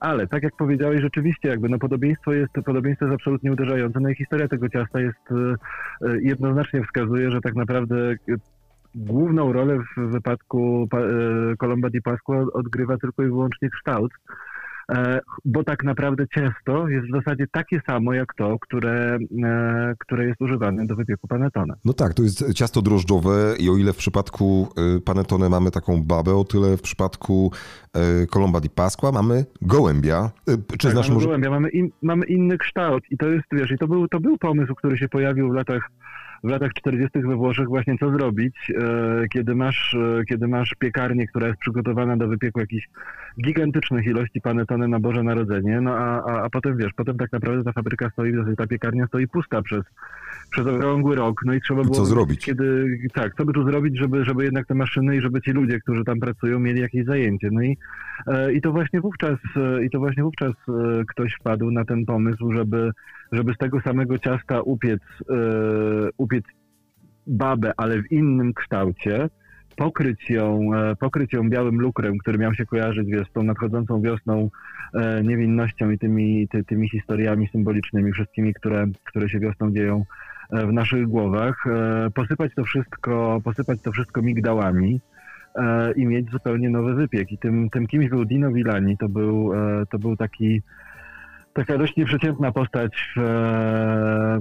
ale 0.00 0.26
tak 0.26 0.42
jak 0.42 0.56
powiedziałeś, 0.56 1.00
rzeczywiście 1.00 1.48
jakby 1.48 1.68
no 1.68 1.78
podobieństwo 1.78 2.32
jest, 2.32 2.52
podobieństwo 2.52 3.04
jest 3.04 3.14
absolutnie 3.14 3.52
uderzające. 3.52 4.00
No 4.00 4.08
i 4.08 4.14
historia 4.14 4.48
tego 4.48 4.68
ciasta 4.68 5.00
jest 5.00 5.18
e, 5.30 5.34
e, 6.08 6.20
jednoznacznie 6.20 6.84
wskazuje, 6.84 7.30
że 7.30 7.40
tak 7.40 7.54
naprawdę 7.54 7.96
główną 8.94 9.52
rolę 9.52 9.78
w 9.96 10.10
wypadku 10.10 10.88
Colomba 11.58 11.88
e, 11.88 11.90
di 11.90 12.02
Pasqua 12.02 12.44
odgrywa 12.52 12.98
tylko 12.98 13.22
i 13.22 13.26
wyłącznie 13.26 13.70
kształt, 13.70 14.12
e, 14.92 15.20
bo 15.44 15.64
tak 15.64 15.84
naprawdę 15.84 16.24
ciasto 16.34 16.88
jest 16.88 17.06
w 17.06 17.10
zasadzie 17.10 17.46
takie 17.52 17.80
samo 17.86 18.12
jak 18.12 18.34
to, 18.34 18.58
które, 18.60 19.18
e, 19.44 19.94
które 19.98 20.26
jest 20.26 20.40
używane 20.40 20.86
do 20.86 20.96
wypieku 20.96 21.28
panettone. 21.28 21.74
No 21.84 21.92
tak, 21.92 22.14
to 22.14 22.22
jest 22.22 22.52
ciasto 22.52 22.82
drożdżowe 22.82 23.54
i 23.58 23.70
o 23.70 23.76
ile 23.76 23.92
w 23.92 23.96
przypadku 23.96 24.68
panettone 25.04 25.48
mamy 25.48 25.70
taką 25.70 26.02
babę, 26.02 26.34
o 26.34 26.44
tyle 26.44 26.76
w 26.76 26.82
przypadku 26.82 27.52
Colomba 28.30 28.60
di 28.60 28.70
Pasqua 28.70 29.12
mamy 29.12 29.44
gołębia. 29.62 30.30
Czy 30.78 30.78
tak, 30.78 30.92
znasz 30.92 31.08
mamy 31.08 31.14
może... 31.14 31.26
gołębia, 31.26 31.50
mamy, 31.50 31.68
in, 31.68 31.90
mamy 32.02 32.26
inny 32.26 32.58
kształt 32.58 33.02
i 33.10 33.16
to 33.16 33.28
jest, 33.28 33.44
wiesz, 33.52 33.70
i 33.70 33.78
to 33.78 33.88
był, 33.88 34.08
to 34.08 34.20
był 34.20 34.38
pomysł, 34.38 34.74
który 34.74 34.98
się 34.98 35.08
pojawił 35.08 35.50
w 35.50 35.54
latach 35.54 35.90
w 36.44 36.48
latach 36.48 36.72
40. 36.74 37.22
we 37.22 37.36
Włoszech 37.36 37.68
właśnie 37.68 37.98
co 37.98 38.10
zrobić, 38.10 38.56
e, 38.70 39.28
kiedy 39.28 39.54
masz, 39.54 39.94
e, 39.94 40.24
kiedy 40.24 40.48
masz 40.48 40.74
piekarnię, 40.78 41.26
która 41.26 41.46
jest 41.46 41.58
przygotowana 41.58 42.16
do 42.16 42.28
wypieku 42.28 42.60
jakichś 42.60 42.88
gigantycznych 43.42 44.06
ilości 44.06 44.40
panetone 44.40 44.88
na 44.88 45.00
Boże 45.00 45.22
Narodzenie, 45.22 45.80
no 45.80 45.94
a, 45.94 46.24
a, 46.24 46.42
a 46.42 46.50
potem 46.50 46.76
wiesz, 46.76 46.92
potem 46.96 47.18
tak 47.18 47.32
naprawdę 47.32 47.64
ta 47.64 47.72
fabryka 47.72 48.10
stoi, 48.10 48.32
ta 48.56 48.66
piekarnia 48.66 49.06
stoi 49.06 49.28
pusta 49.28 49.62
przez, 49.62 49.82
przez 50.50 50.66
okrągły 50.66 51.16
rok, 51.16 51.40
no 51.44 51.54
i 51.54 51.60
trzeba 51.60 51.82
było... 51.82 51.94
Co 51.94 52.04
zrobić? 52.04 52.44
Kiedy, 52.44 52.98
tak, 53.14 53.34
co 53.34 53.44
by 53.44 53.52
tu 53.52 53.64
zrobić, 53.64 53.98
żeby, 53.98 54.24
żeby 54.24 54.44
jednak 54.44 54.66
te 54.66 54.74
maszyny 54.74 55.16
i 55.16 55.20
żeby 55.20 55.40
ci 55.40 55.50
ludzie, 55.50 55.80
którzy 55.80 56.04
tam 56.04 56.20
pracują, 56.20 56.60
mieli 56.60 56.80
jakieś 56.80 57.04
zajęcie. 57.04 57.48
No 57.52 57.62
i, 57.62 57.76
e, 58.26 58.52
i 58.52 58.60
to 58.60 58.72
właśnie 58.72 59.00
wówczas, 59.00 59.38
i 59.84 59.90
to 59.90 59.98
właśnie 59.98 60.22
wówczas 60.22 60.52
ktoś 61.08 61.34
wpadł 61.34 61.70
na 61.70 61.84
ten 61.84 62.06
pomysł, 62.06 62.52
żeby 62.52 62.92
żeby 63.32 63.54
z 63.54 63.58
tego 63.58 63.80
samego 63.80 64.18
ciasta 64.18 64.60
upiec, 64.60 65.00
yy, 65.28 66.10
upiec 66.16 66.44
babę, 67.26 67.72
ale 67.76 68.02
w 68.02 68.12
innym 68.12 68.54
kształcie, 68.54 69.28
pokryć 69.76 70.30
ją, 70.30 70.74
e, 70.74 70.96
pokryć 70.96 71.32
ją 71.32 71.50
białym 71.50 71.80
lukrem, 71.80 72.18
który 72.18 72.38
miał 72.38 72.54
się 72.54 72.66
kojarzyć 72.66 73.08
wiesz, 73.08 73.28
z 73.28 73.32
tą 73.32 73.42
nadchodzącą 73.42 74.02
wiosną, 74.02 74.50
e, 74.94 75.22
niewinnością 75.22 75.90
i 75.90 75.98
tymi, 75.98 76.48
ty, 76.48 76.64
tymi 76.64 76.88
historiami 76.88 77.48
symbolicznymi, 77.52 78.12
wszystkimi, 78.12 78.54
które, 78.54 78.86
które 79.04 79.28
się 79.28 79.40
wiosną 79.40 79.72
dzieją 79.72 80.04
w 80.52 80.72
naszych 80.72 81.06
głowach, 81.06 81.64
posypać 82.14 82.54
to 82.54 82.64
wszystko, 82.64 83.40
posypać 83.44 83.82
to 83.82 83.92
wszystko 83.92 84.22
migdałami 84.22 85.00
i 85.96 86.06
mieć 86.06 86.30
zupełnie 86.30 86.70
nowy 86.70 86.94
wypiek. 86.94 87.32
I 87.32 87.38
tym, 87.38 87.70
tym 87.70 87.86
kimś 87.86 88.08
był 88.08 88.24
Dino 88.24 88.52
Villani, 88.52 88.96
to 88.98 89.08
był, 89.08 89.50
to 89.90 89.98
był 89.98 90.16
taki 90.16 90.62
taka 91.52 91.78
dość 91.78 91.96
nieprzeciętna 91.96 92.52
postać 92.52 93.12
w, 93.16 93.20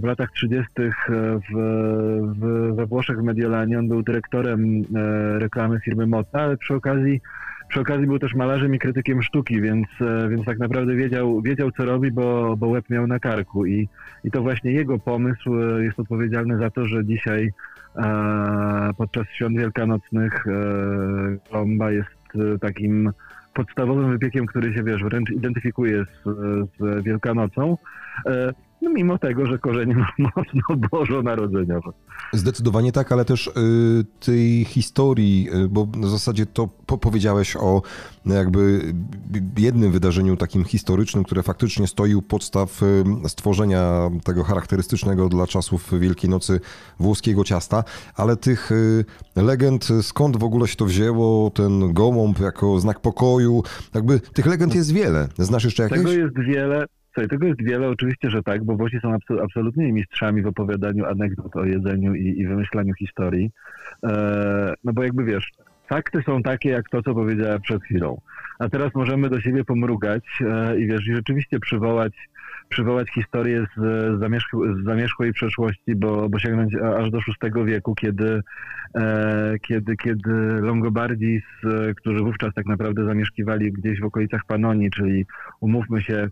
w 0.01 0.03
latach 0.03 0.31
30. 0.31 0.67
W, 0.77 1.39
w, 1.49 2.75
we 2.75 2.85
Włoszech 2.85 3.17
w 3.17 3.23
Mediolanie. 3.23 3.79
On 3.79 3.87
był 3.87 4.03
dyrektorem 4.03 4.81
e, 4.95 5.39
reklamy 5.39 5.79
firmy 5.79 6.07
Motta, 6.07 6.41
ale 6.41 6.57
przy 6.57 6.75
okazji 6.75 7.21
przy 7.69 7.79
okazji 7.79 8.07
był 8.07 8.19
też 8.19 8.33
malarzem 8.33 8.75
i 8.75 8.79
krytykiem 8.79 9.23
sztuki, 9.23 9.61
więc, 9.61 9.87
więc 10.29 10.45
tak 10.45 10.59
naprawdę 10.59 10.95
wiedział, 10.95 11.41
wiedział 11.41 11.71
co 11.71 11.85
robi, 11.85 12.11
bo, 12.11 12.57
bo 12.57 12.67
łeb 12.67 12.89
miał 12.89 13.07
na 13.07 13.19
karku 13.19 13.65
i, 13.65 13.87
i 14.23 14.31
to 14.31 14.41
właśnie 14.41 14.71
jego 14.71 14.99
pomysł 14.99 15.55
jest 15.79 15.99
odpowiedzialny 15.99 16.57
za 16.57 16.69
to, 16.69 16.87
że 16.87 17.05
dzisiaj 17.05 17.53
podczas 18.97 19.27
świąt 19.27 19.57
wielkanocnych 19.57 20.45
Kolomba 21.51 21.91
jest 21.91 22.09
takim 22.61 23.11
podstawowym 23.53 24.11
wypiekiem, 24.11 24.45
który 24.45 24.73
się, 24.73 24.83
wiesz, 24.83 25.03
wręcz 25.03 25.29
identyfikuje 25.29 26.05
z, 26.05 26.29
z 26.79 27.03
Wielkanocą. 27.03 27.77
No 28.81 28.89
mimo 28.89 29.17
tego, 29.17 29.45
że 29.45 29.57
korzenie 29.57 29.95
ma 29.95 30.07
mocno 30.17 30.87
bożonarodzeniowe. 30.91 31.91
Zdecydowanie 32.33 32.91
tak, 32.91 33.11
ale 33.11 33.25
też 33.25 33.47
y, 33.47 33.51
tej 34.19 34.65
historii, 34.65 35.49
y, 35.65 35.69
bo 35.69 35.85
w 35.85 36.09
zasadzie 36.09 36.45
to 36.45 36.69
po 36.85 36.97
powiedziałeś 36.97 37.55
o 37.55 37.81
no 38.25 38.35
jakby 38.35 38.93
jednym 39.57 39.91
wydarzeniu 39.91 40.37
takim 40.37 40.63
historycznym, 40.63 41.23
które 41.23 41.43
faktycznie 41.43 41.87
stoi 41.87 42.15
u 42.15 42.21
podstaw 42.21 42.83
y, 42.83 43.03
stworzenia 43.29 44.09
tego 44.23 44.43
charakterystycznego 44.43 45.29
dla 45.29 45.47
czasów 45.47 45.99
Wielkiej 45.99 46.29
Nocy 46.29 46.59
włoskiego 46.99 47.43
ciasta, 47.43 47.83
ale 48.15 48.37
tych 48.37 48.71
y, 48.71 49.05
legend, 49.35 49.87
skąd 50.01 50.37
w 50.37 50.43
ogóle 50.43 50.67
się 50.67 50.75
to 50.75 50.85
wzięło, 50.85 51.49
ten 51.49 51.93
gołąb 51.93 52.39
jako 52.39 52.79
znak 52.79 52.99
pokoju, 52.99 53.63
jakby 53.93 54.19
tych 54.19 54.45
legend 54.45 54.75
jest 54.75 54.93
wiele. 54.93 55.27
Znasz 55.37 55.63
jeszcze 55.63 55.83
jakieś? 55.83 55.97
Tego 55.97 56.11
jest 56.11 56.39
wiele. 56.39 56.85
Słuchaj, 57.13 57.29
tego 57.29 57.47
jest 57.47 57.63
wiele, 57.63 57.89
oczywiście, 57.89 58.29
że 58.29 58.43
tak, 58.43 58.63
bo 58.63 58.75
Włosi 58.75 58.99
są 58.99 59.15
absolutnymi 59.43 59.93
mistrzami 59.93 60.41
w 60.41 60.47
opowiadaniu 60.47 61.05
anegdot 61.05 61.55
o 61.55 61.65
jedzeniu 61.65 62.15
i, 62.15 62.39
i 62.39 62.47
wymyślaniu 62.47 62.93
historii. 62.93 63.51
E, 64.03 64.73
no 64.83 64.93
bo 64.93 65.03
jakby 65.03 65.23
wiesz, 65.23 65.51
fakty 65.89 66.21
są 66.25 66.43
takie 66.43 66.69
jak 66.69 66.89
to, 66.89 67.03
co 67.03 67.13
powiedziałem 67.13 67.61
przed 67.61 67.83
chwilą. 67.83 68.21
A 68.59 68.69
teraz 68.69 68.95
możemy 68.95 69.29
do 69.29 69.41
siebie 69.41 69.63
pomrugać 69.63 70.23
e, 70.41 70.79
i 70.79 70.87
wiesz, 70.87 71.07
i 71.07 71.15
rzeczywiście 71.15 71.59
przywołać 71.59 72.13
przywołać 72.69 73.11
historię 73.11 73.65
z, 73.77 73.81
z, 74.19 74.81
z 74.81 74.85
zamierzchłej 74.85 75.33
przeszłości, 75.33 75.95
bo, 75.95 76.29
bo 76.29 76.39
sięgnąć 76.39 76.75
aż 76.75 77.11
do 77.11 77.17
VI 77.17 77.65
wieku, 77.65 77.95
kiedy, 77.95 78.41
e, 78.95 79.55
kiedy, 79.67 79.97
kiedy 79.97 80.31
Longobardzi, 80.61 81.41
którzy 81.97 82.19
wówczas 82.19 82.53
tak 82.53 82.65
naprawdę 82.65 83.05
zamieszkiwali 83.05 83.71
gdzieś 83.71 83.99
w 83.99 84.05
okolicach 84.05 84.41
Panonii, 84.47 84.91
czyli 84.91 85.25
umówmy 85.59 86.01
się, 86.01 86.29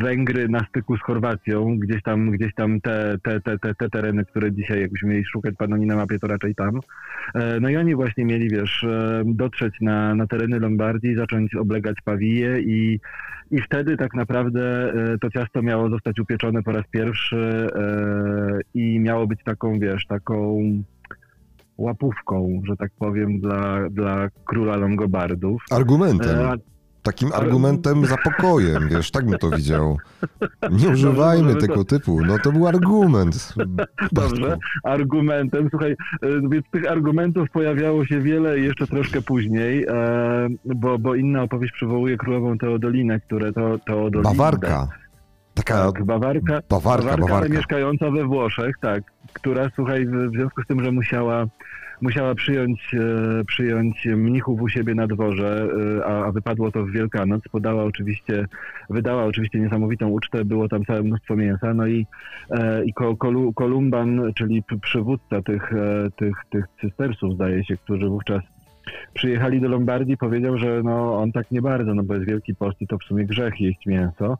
Węgry 0.00 0.48
na 0.48 0.60
styku 0.68 0.96
z 0.96 1.00
Chorwacją, 1.00 1.78
gdzieś 1.78 2.02
tam, 2.02 2.30
gdzieś 2.30 2.54
tam 2.54 2.80
te, 2.80 3.18
te, 3.22 3.40
te, 3.40 3.58
te, 3.58 3.74
te 3.74 3.90
tereny, 3.90 4.24
które 4.24 4.52
dzisiaj 4.52 4.80
jakbyśmy 4.80 5.08
mieli 5.08 5.24
szukać 5.24 5.54
Panonii 5.58 5.86
na 5.86 5.96
mapie, 5.96 6.18
to 6.18 6.26
raczej 6.26 6.54
tam. 6.54 6.80
E, 7.34 7.60
no 7.60 7.68
i 7.68 7.76
oni 7.76 7.94
właśnie 7.94 8.24
mieli, 8.24 8.48
wiesz, 8.50 8.86
dotrzeć 9.24 9.74
na, 9.80 10.14
na 10.14 10.26
tereny 10.26 10.60
Lombardii, 10.60 11.16
zacząć 11.16 11.54
oblegać 11.54 11.96
Pawije 12.04 12.60
i, 12.60 13.00
i 13.50 13.60
wtedy 13.62 13.96
tak 13.96 14.14
naprawdę 14.14 14.92
e, 14.94 15.18
to 15.18 15.30
ciasto 15.30 15.62
miało 15.62 15.90
zostać 15.90 16.20
upieczone 16.20 16.62
po 16.62 16.72
raz 16.72 16.84
pierwszy 16.90 17.68
e, 17.74 18.60
i 18.74 19.00
miało 19.00 19.26
być 19.26 19.44
taką, 19.44 19.78
wiesz, 19.78 20.06
taką 20.06 20.62
łapówką, 21.78 22.62
że 22.66 22.76
tak 22.76 22.90
powiem, 22.98 23.40
dla, 23.40 23.90
dla 23.90 24.28
króla 24.44 24.76
Longobardów. 24.76 25.64
Argumentem. 25.70 26.38
Takim 27.06 27.32
argumentem 27.32 28.06
za 28.06 28.16
pokojem, 28.16 28.88
wiesz, 28.88 29.10
tak 29.10 29.26
bym 29.26 29.38
to 29.38 29.50
widział. 29.50 29.96
Nie 30.70 30.88
używajmy 30.88 31.52
Dobrze, 31.52 31.66
tego 31.66 31.84
to... 31.84 31.84
typu, 31.84 32.24
no 32.24 32.38
to 32.38 32.52
był 32.52 32.66
argument. 32.66 33.54
Dobrze, 34.12 34.58
argumentem, 34.84 35.68
słuchaj, 35.70 35.92
e, 35.92 35.96
więc 36.50 36.66
tych 36.70 36.90
argumentów 36.90 37.50
pojawiało 37.50 38.04
się 38.04 38.20
wiele 38.20 38.58
jeszcze 38.58 38.86
troszkę 38.86 39.22
później, 39.22 39.84
e, 39.88 40.48
bo, 40.64 40.98
bo 40.98 41.14
inna 41.14 41.42
opowieść 41.42 41.72
przywołuje 41.72 42.16
królową 42.16 42.58
Teodolinę, 42.58 43.20
które 43.20 43.52
to 43.52 43.78
Teodolinę... 43.78 44.34
Bawarka. 44.34 44.88
Taka 45.54 45.92
tak, 45.92 46.04
bawarka, 46.04 46.60
bawarka, 46.68 47.04
bawarka, 47.04 47.16
bawarka. 47.16 47.48
mieszkająca 47.48 48.10
we 48.10 48.24
Włoszech, 48.24 48.76
tak, 48.80 49.02
która, 49.32 49.70
słuchaj, 49.74 50.06
w 50.06 50.30
związku 50.30 50.62
z 50.62 50.66
tym, 50.66 50.84
że 50.84 50.92
musiała 50.92 51.46
musiała 52.02 52.34
przyjąć, 52.34 52.94
e, 52.94 53.44
przyjąć 53.44 54.04
mnichów 54.04 54.62
u 54.62 54.68
siebie 54.68 54.94
na 54.94 55.06
dworze, 55.06 55.68
e, 55.98 56.06
a, 56.06 56.32
wypadło 56.32 56.72
to 56.72 56.84
w 56.84 56.90
Wielkanoc. 56.90 57.42
Podała 57.52 57.84
oczywiście, 57.84 58.46
wydała 58.90 59.24
oczywiście 59.24 59.60
niesamowitą 59.60 60.08
ucztę, 60.08 60.44
było 60.44 60.68
tam 60.68 60.84
całe 60.84 61.02
mnóstwo 61.02 61.36
mięsa, 61.36 61.74
no 61.74 61.86
i, 61.86 62.06
e, 62.50 62.84
i 62.84 62.92
Kolumban, 63.54 64.32
czyli 64.34 64.62
przywódca 64.82 65.42
tych, 65.42 65.70
tych, 66.16 66.34
tych 66.50 66.64
cystersów, 66.80 67.34
zdaje 67.34 67.64
się, 67.64 67.76
którzy 67.76 68.08
wówczas 68.08 68.42
przyjechali 69.14 69.60
do 69.60 69.68
Lombardii, 69.68 70.16
powiedział, 70.16 70.58
że 70.58 70.82
no, 70.84 71.18
on 71.18 71.32
tak 71.32 71.50
nie 71.50 71.62
bardzo, 71.62 71.94
no 71.94 72.02
bo 72.02 72.14
jest 72.14 72.26
Wielki 72.26 72.54
Post 72.54 72.82
i 72.82 72.86
to 72.86 72.98
w 72.98 73.04
sumie 73.04 73.24
grzech 73.24 73.60
jeść 73.60 73.86
mięso 73.86 74.38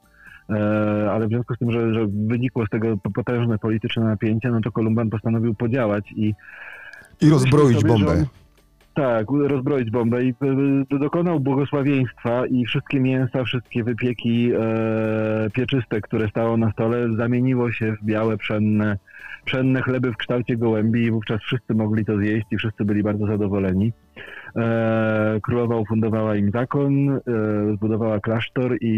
ale 1.10 1.26
w 1.26 1.28
związku 1.28 1.54
z 1.54 1.58
tym, 1.58 1.72
że, 1.72 1.94
że 1.94 2.06
wynikło 2.06 2.66
z 2.66 2.70
tego 2.70 2.96
potężne 3.14 3.58
polityczne 3.58 4.04
napięcie, 4.04 4.48
no 4.48 4.60
to 4.60 4.72
Kolumban 4.72 5.10
postanowił 5.10 5.54
podziałać 5.54 6.12
i 6.16 6.34
i 7.20 7.30
rozbroić 7.30 7.80
sobie, 7.80 7.88
bombę. 7.88 8.12
On, 8.12 8.26
tak, 8.94 9.26
rozbroić 9.30 9.90
bombę 9.90 10.24
i 10.24 10.34
e, 10.92 10.98
dokonał 10.98 11.40
błogosławieństwa 11.40 12.46
i 12.46 12.64
wszystkie 12.64 13.00
mięsa, 13.00 13.44
wszystkie 13.44 13.84
wypieki 13.84 14.52
e, 14.52 15.50
pieczyste, 15.52 16.00
które 16.00 16.28
stało 16.28 16.56
na 16.56 16.72
stole, 16.72 17.12
zamieniło 17.16 17.72
się 17.72 17.92
w 17.92 18.04
białe, 18.04 18.36
pszenne, 18.36 18.98
pszenne 19.44 19.82
chleby 19.82 20.12
w 20.12 20.16
kształcie 20.16 20.56
gołębi 20.56 21.02
i 21.02 21.10
wówczas 21.10 21.40
wszyscy 21.40 21.74
mogli 21.74 22.04
to 22.04 22.18
zjeść 22.18 22.46
i 22.50 22.56
wszyscy 22.56 22.84
byli 22.84 23.02
bardzo 23.02 23.26
zadowoleni. 23.26 23.92
E, 24.56 25.40
królowa 25.42 25.76
ufundowała 25.76 26.36
im 26.36 26.50
zakon, 26.50 27.10
e, 27.10 27.20
zbudowała 27.76 28.20
klasztor 28.20 28.76
i, 28.80 28.94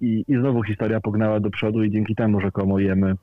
i, 0.00 0.24
i 0.28 0.34
znowu 0.34 0.62
historia 0.62 1.00
pognała 1.00 1.40
do 1.40 1.50
przodu 1.50 1.84
i 1.84 1.90
dzięki 1.90 2.14
temu 2.14 2.40
rzekomo 2.40 2.78
jemy 2.78 3.14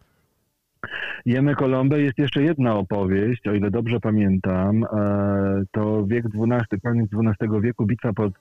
Jemy 1.25 1.55
Kolombę 1.55 2.01
jest 2.01 2.17
jeszcze 2.17 2.43
jedna 2.43 2.75
opowieść, 2.75 3.47
o 3.47 3.53
ile 3.53 3.71
dobrze 3.71 3.99
pamiętam. 3.99 4.83
E, 4.83 5.63
to 5.71 6.05
wiek 6.07 6.25
XII, 6.25 6.81
koniec 6.81 7.09
XII 7.13 7.61
wieku, 7.61 7.85
bitwa 7.85 8.13
pod, 8.13 8.33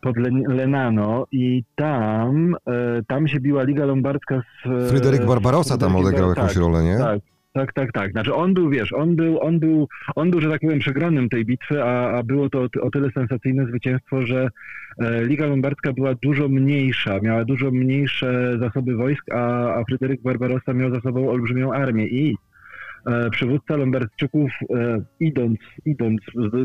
pod 0.00 0.16
Lenano 0.48 1.26
i 1.32 1.64
tam, 1.74 2.56
e, 2.66 3.02
tam 3.08 3.28
się 3.28 3.40
biła 3.40 3.62
Liga 3.62 3.84
Lombardzka 3.84 4.40
z... 4.40 4.90
Fryderyk 4.90 5.26
Barbarossa 5.26 5.78
tam 5.78 5.96
odegrał 5.96 6.28
jakąś 6.28 6.54
tak, 6.54 6.62
rolę, 6.62 6.82
nie? 6.82 6.98
Tak, 6.98 7.20
tak, 7.52 7.72
tak, 7.72 7.92
tak. 7.92 8.12
Znaczy 8.12 8.34
on 8.34 8.54
był, 8.54 8.70
wiesz, 8.70 8.92
on 8.92 9.16
był, 9.16 9.40
on 9.40 9.58
był, 9.58 9.88
on 10.14 10.30
był, 10.30 10.40
że 10.40 10.50
tak 10.50 10.60
powiem, 10.60 10.78
przegranym 10.78 11.28
tej 11.28 11.44
bitwy, 11.44 11.84
a, 11.84 12.10
a 12.10 12.22
było 12.22 12.50
to 12.50 12.66
o 12.80 12.90
tyle 12.90 13.10
sensacyjne 13.10 13.66
zwycięstwo, 13.66 14.26
że 14.26 14.48
e, 14.98 15.24
Liga 15.24 15.46
Lombardzka 15.46 15.92
była 15.92 16.14
dużo 16.14 16.48
mniejsza, 16.48 17.18
miała 17.22 17.44
dużo 17.44 17.70
mniejsze 17.70 18.58
zasoby 18.60 18.96
wojsk, 18.96 19.24
a, 19.32 19.74
a 19.74 19.84
Fryderyk 19.84 20.22
Barbarossa 20.22 20.72
miał 20.72 20.94
za 20.94 21.00
sobą 21.00 21.30
olbrzymią 21.30 21.72
armię 21.72 22.06
i 22.06 22.36
e, 23.06 23.30
przywódca 23.30 23.76
Lombardczyków 23.76 24.50
e, 24.70 25.02
idąc, 25.20 25.58
idąc, 25.84 26.20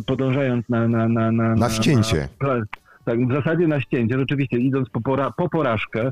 podążając 0.07 0.69
na... 0.69 0.87
Na, 0.87 1.07
na, 1.07 1.31
na, 1.31 1.55
na 1.55 1.69
ścięcie. 1.69 2.27
Na, 2.41 2.61
tak, 3.05 3.27
w 3.27 3.33
zasadzie 3.33 3.67
na 3.67 3.81
ścięcie, 3.81 4.19
rzeczywiście 4.19 4.57
idąc 4.57 4.89
po, 4.89 5.01
pora, 5.01 5.31
po 5.37 5.49
porażkę, 5.49 6.11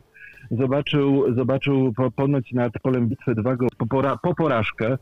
zobaczył, 0.52 1.36
zobaczył 1.36 1.94
ponoć 2.16 2.52
nad 2.52 2.74
polem 2.84 3.08
bitwy 3.08 3.36
dwa 3.36 3.56
go, 3.56 3.68
po, 3.78 3.86
pora, 3.88 4.18
po 4.24 4.36
porażkę, 4.36 4.98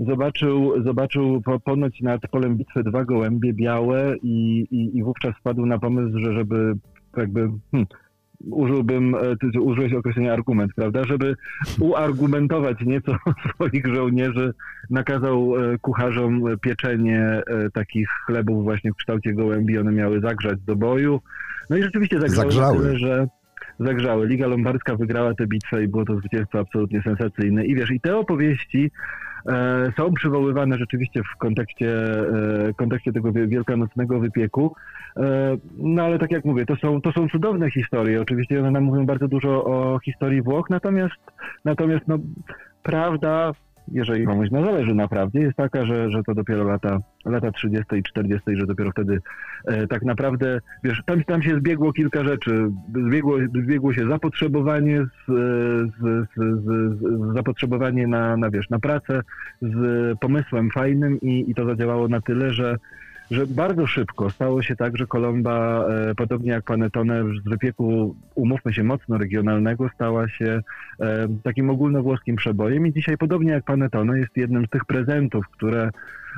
zobaczył, 0.00 0.84
zobaczył 0.84 1.42
po, 1.42 1.60
ponoć 1.60 2.00
nad 2.00 2.20
polem 2.30 2.56
bitwy 2.56 2.82
dwa 2.82 3.04
gołębie 3.04 3.52
białe 3.52 4.14
i, 4.22 4.66
i, 4.70 4.98
i 4.98 5.02
wówczas 5.02 5.34
wpadł 5.40 5.66
na 5.66 5.78
pomysł, 5.78 6.18
że 6.18 6.34
żeby 6.34 6.74
jakby 7.16 7.40
hmm, 7.70 7.86
użyłbym, 8.50 9.14
e, 9.14 9.36
ty 9.36 9.60
użyłeś 9.60 9.92
określenia 9.92 10.32
argument, 10.32 10.72
prawda, 10.76 11.04
żeby 11.04 11.34
uargumentować 11.80 12.80
nieco 12.80 13.16
swoich 13.54 13.86
żołnierzy, 13.86 14.54
nakazał 14.90 15.56
e, 15.56 15.78
kucharzom 15.78 16.42
pieczenie 16.60 17.42
e, 17.46 17.70
takich 17.70 18.08
chlebów 18.26 18.64
właśnie 18.64 18.92
w 18.92 18.96
kształcie 18.96 19.34
gołębi, 19.34 19.78
one 19.78 19.92
miały 19.92 20.20
zagrzać 20.20 20.60
do 20.60 20.76
boju. 20.76 21.20
No 21.70 21.76
i 21.76 21.82
rzeczywiście 21.82 22.20
zagrzały, 22.20 22.52
zagrzały. 22.52 22.78
Tyle, 22.78 22.98
że 22.98 23.26
zagrzały. 23.80 24.26
Liga 24.26 24.46
Lombardzka 24.46 24.96
wygrała 24.96 25.34
tę 25.34 25.46
bitwę 25.46 25.84
i 25.84 25.88
było 25.88 26.04
to 26.04 26.16
zwycięstwo 26.16 26.58
absolutnie 26.58 27.02
sensacyjne. 27.02 27.64
I 27.64 27.74
wiesz, 27.74 27.90
i 27.90 28.00
te 28.00 28.16
opowieści 28.16 28.90
e, 29.48 29.92
są 29.96 30.12
przywoływane 30.12 30.78
rzeczywiście 30.78 31.22
w 31.22 31.38
kontekście, 31.38 32.04
e, 32.68 32.74
kontekście 32.76 33.12
tego 33.12 33.32
wielkanocnego 33.32 34.20
wypieku. 34.20 34.76
E, 35.16 35.56
no 35.78 36.02
ale 36.02 36.18
tak 36.18 36.30
jak 36.30 36.44
mówię, 36.44 36.66
to 36.66 36.76
są, 36.76 37.00
to 37.00 37.12
są 37.12 37.28
cudowne 37.28 37.70
historie. 37.70 38.20
Oczywiście 38.20 38.60
one 38.60 38.70
nam 38.70 38.84
mówią 38.84 39.06
bardzo 39.06 39.28
dużo 39.28 39.64
o 39.64 39.98
historii 39.98 40.42
Włoch, 40.42 40.70
natomiast, 40.70 41.20
natomiast 41.64 42.08
no, 42.08 42.18
prawda 42.82 43.52
jeżeli 43.92 44.26
komuś 44.26 44.50
na 44.50 44.62
zależy 44.62 44.94
naprawdę, 44.94 45.40
jest 45.40 45.56
taka, 45.56 45.86
że, 45.86 46.10
że 46.10 46.22
to 46.22 46.34
dopiero 46.34 46.64
lata, 46.64 46.98
lata 47.24 47.52
30. 47.52 47.96
i 47.96 48.02
40., 48.02 48.56
że 48.56 48.66
dopiero 48.66 48.90
wtedy 48.90 49.20
e, 49.66 49.86
tak 49.86 50.02
naprawdę, 50.02 50.60
wiesz, 50.84 51.02
tam, 51.06 51.24
tam 51.24 51.42
się 51.42 51.56
zbiegło 51.56 51.92
kilka 51.92 52.24
rzeczy. 52.24 52.70
Zbiegło, 53.08 53.38
zbiegło 53.64 53.92
się 53.92 54.08
zapotrzebowanie, 54.08 55.02
z, 55.02 55.26
z, 55.26 56.28
z, 56.36 56.64
z, 56.64 57.34
zapotrzebowanie 57.34 58.06
na, 58.06 58.36
na, 58.36 58.50
wiesz, 58.50 58.70
na 58.70 58.78
pracę 58.78 59.20
z 59.62 60.18
pomysłem 60.18 60.70
fajnym 60.70 61.20
i, 61.20 61.50
i 61.50 61.54
to 61.54 61.66
zadziałało 61.66 62.08
na 62.08 62.20
tyle, 62.20 62.52
że 62.52 62.76
że 63.30 63.46
bardzo 63.46 63.86
szybko 63.86 64.30
stało 64.30 64.62
się 64.62 64.76
tak, 64.76 64.96
że 64.96 65.06
Kolomba, 65.06 65.86
e, 65.88 66.14
podobnie 66.14 66.50
jak 66.50 66.64
Panetone 66.64 67.24
z 67.44 67.48
wypieku, 67.48 68.16
umówmy 68.34 68.74
się, 68.74 68.84
mocno 68.84 69.18
regionalnego, 69.18 69.88
stała 69.94 70.28
się 70.28 70.60
e, 71.00 71.28
takim 71.42 71.70
ogólnowłoskim 71.70 72.36
przebojem. 72.36 72.86
I 72.86 72.92
dzisiaj, 72.92 73.18
podobnie 73.18 73.52
jak 73.52 73.64
Panetone, 73.64 74.18
jest 74.18 74.36
jednym 74.36 74.66
z 74.66 74.70
tych 74.70 74.84
prezentów, 74.84 75.44
które 75.48 75.90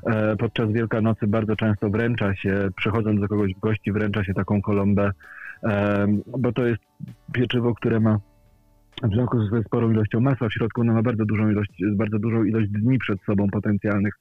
e, 0.07 0.37
podczas 0.37 0.73
Wielkanocy 0.73 1.27
bardzo 1.27 1.57
często 1.57 1.91
wręcza 1.91 2.35
się, 2.35 2.69
przychodząc 2.77 3.21
do 3.21 3.29
kogoś 3.29 3.55
w 3.55 3.61
gości, 3.61 3.93
wręcza 3.93 4.25
się 4.25 4.35
taką 4.35 4.63
Kolombę, 4.63 5.11
bo 6.39 6.53
to 6.53 6.67
jest 6.67 6.83
pieczywo, 7.33 7.75
które 7.75 8.01
ma 8.01 8.19
w 9.03 9.15
związku 9.15 9.47
ze 9.47 9.63
sporą 9.63 9.91
ilością 9.91 10.21
masła 10.21 10.49
w 10.49 10.53
środku, 10.53 10.81
ona 10.81 10.93
ma 10.93 11.03
bardzo 11.03 11.25
dużą 11.25 11.51
ilość, 11.51 11.83
bardzo 11.93 12.19
dużą 12.19 12.45
ilość 12.45 12.69
dni 12.71 12.99
przed 12.99 13.23
sobą 13.23 13.51
potencjalnych, 13.51 14.15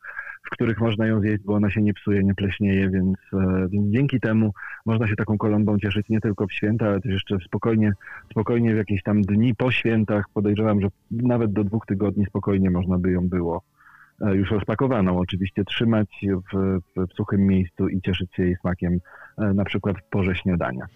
w 0.43 0.49
których 0.49 0.79
można 0.79 1.07
ją 1.07 1.21
zjeść, 1.21 1.43
bo 1.43 1.53
ona 1.53 1.69
się 1.69 1.81
nie 1.81 1.93
psuje, 1.93 2.23
nie 2.23 2.35
pleśnieje, 2.35 2.89
więc, 2.89 3.17
e, 3.33 3.67
dzięki 3.71 4.19
temu 4.19 4.53
można 4.85 5.07
się 5.07 5.15
taką 5.15 5.37
kolombą 5.37 5.79
cieszyć 5.79 6.09
nie 6.09 6.21
tylko 6.21 6.47
w 6.47 6.53
święta, 6.53 6.85
ale 6.85 7.01
też 7.01 7.11
jeszcze 7.11 7.37
spokojnie, 7.45 7.93
spokojnie 8.31 8.73
w 8.73 8.77
jakieś 8.77 9.03
tam 9.03 9.21
dni 9.21 9.55
po 9.55 9.71
świętach. 9.71 10.25
Podejrzewam, 10.33 10.81
że 10.81 10.87
nawet 11.11 11.53
do 11.53 11.63
dwóch 11.63 11.85
tygodni 11.85 12.25
spokojnie 12.25 12.71
można 12.71 12.97
by 12.97 13.11
ją 13.11 13.29
było 13.29 13.61
e, 14.21 14.35
już 14.35 14.51
rozpakowaną 14.51 15.17
oczywiście 15.17 15.63
trzymać 15.63 16.25
w, 16.53 16.79
w, 16.95 17.07
w 17.07 17.13
suchym 17.13 17.41
miejscu 17.41 17.87
i 17.87 18.01
cieszyć 18.01 18.35
się 18.35 18.43
jej 18.43 18.55
smakiem 18.55 18.99
e, 19.37 19.53
na 19.53 19.65
przykład 19.65 19.97
w 19.97 20.09
porze 20.09 20.35
śniadania. 20.35 20.87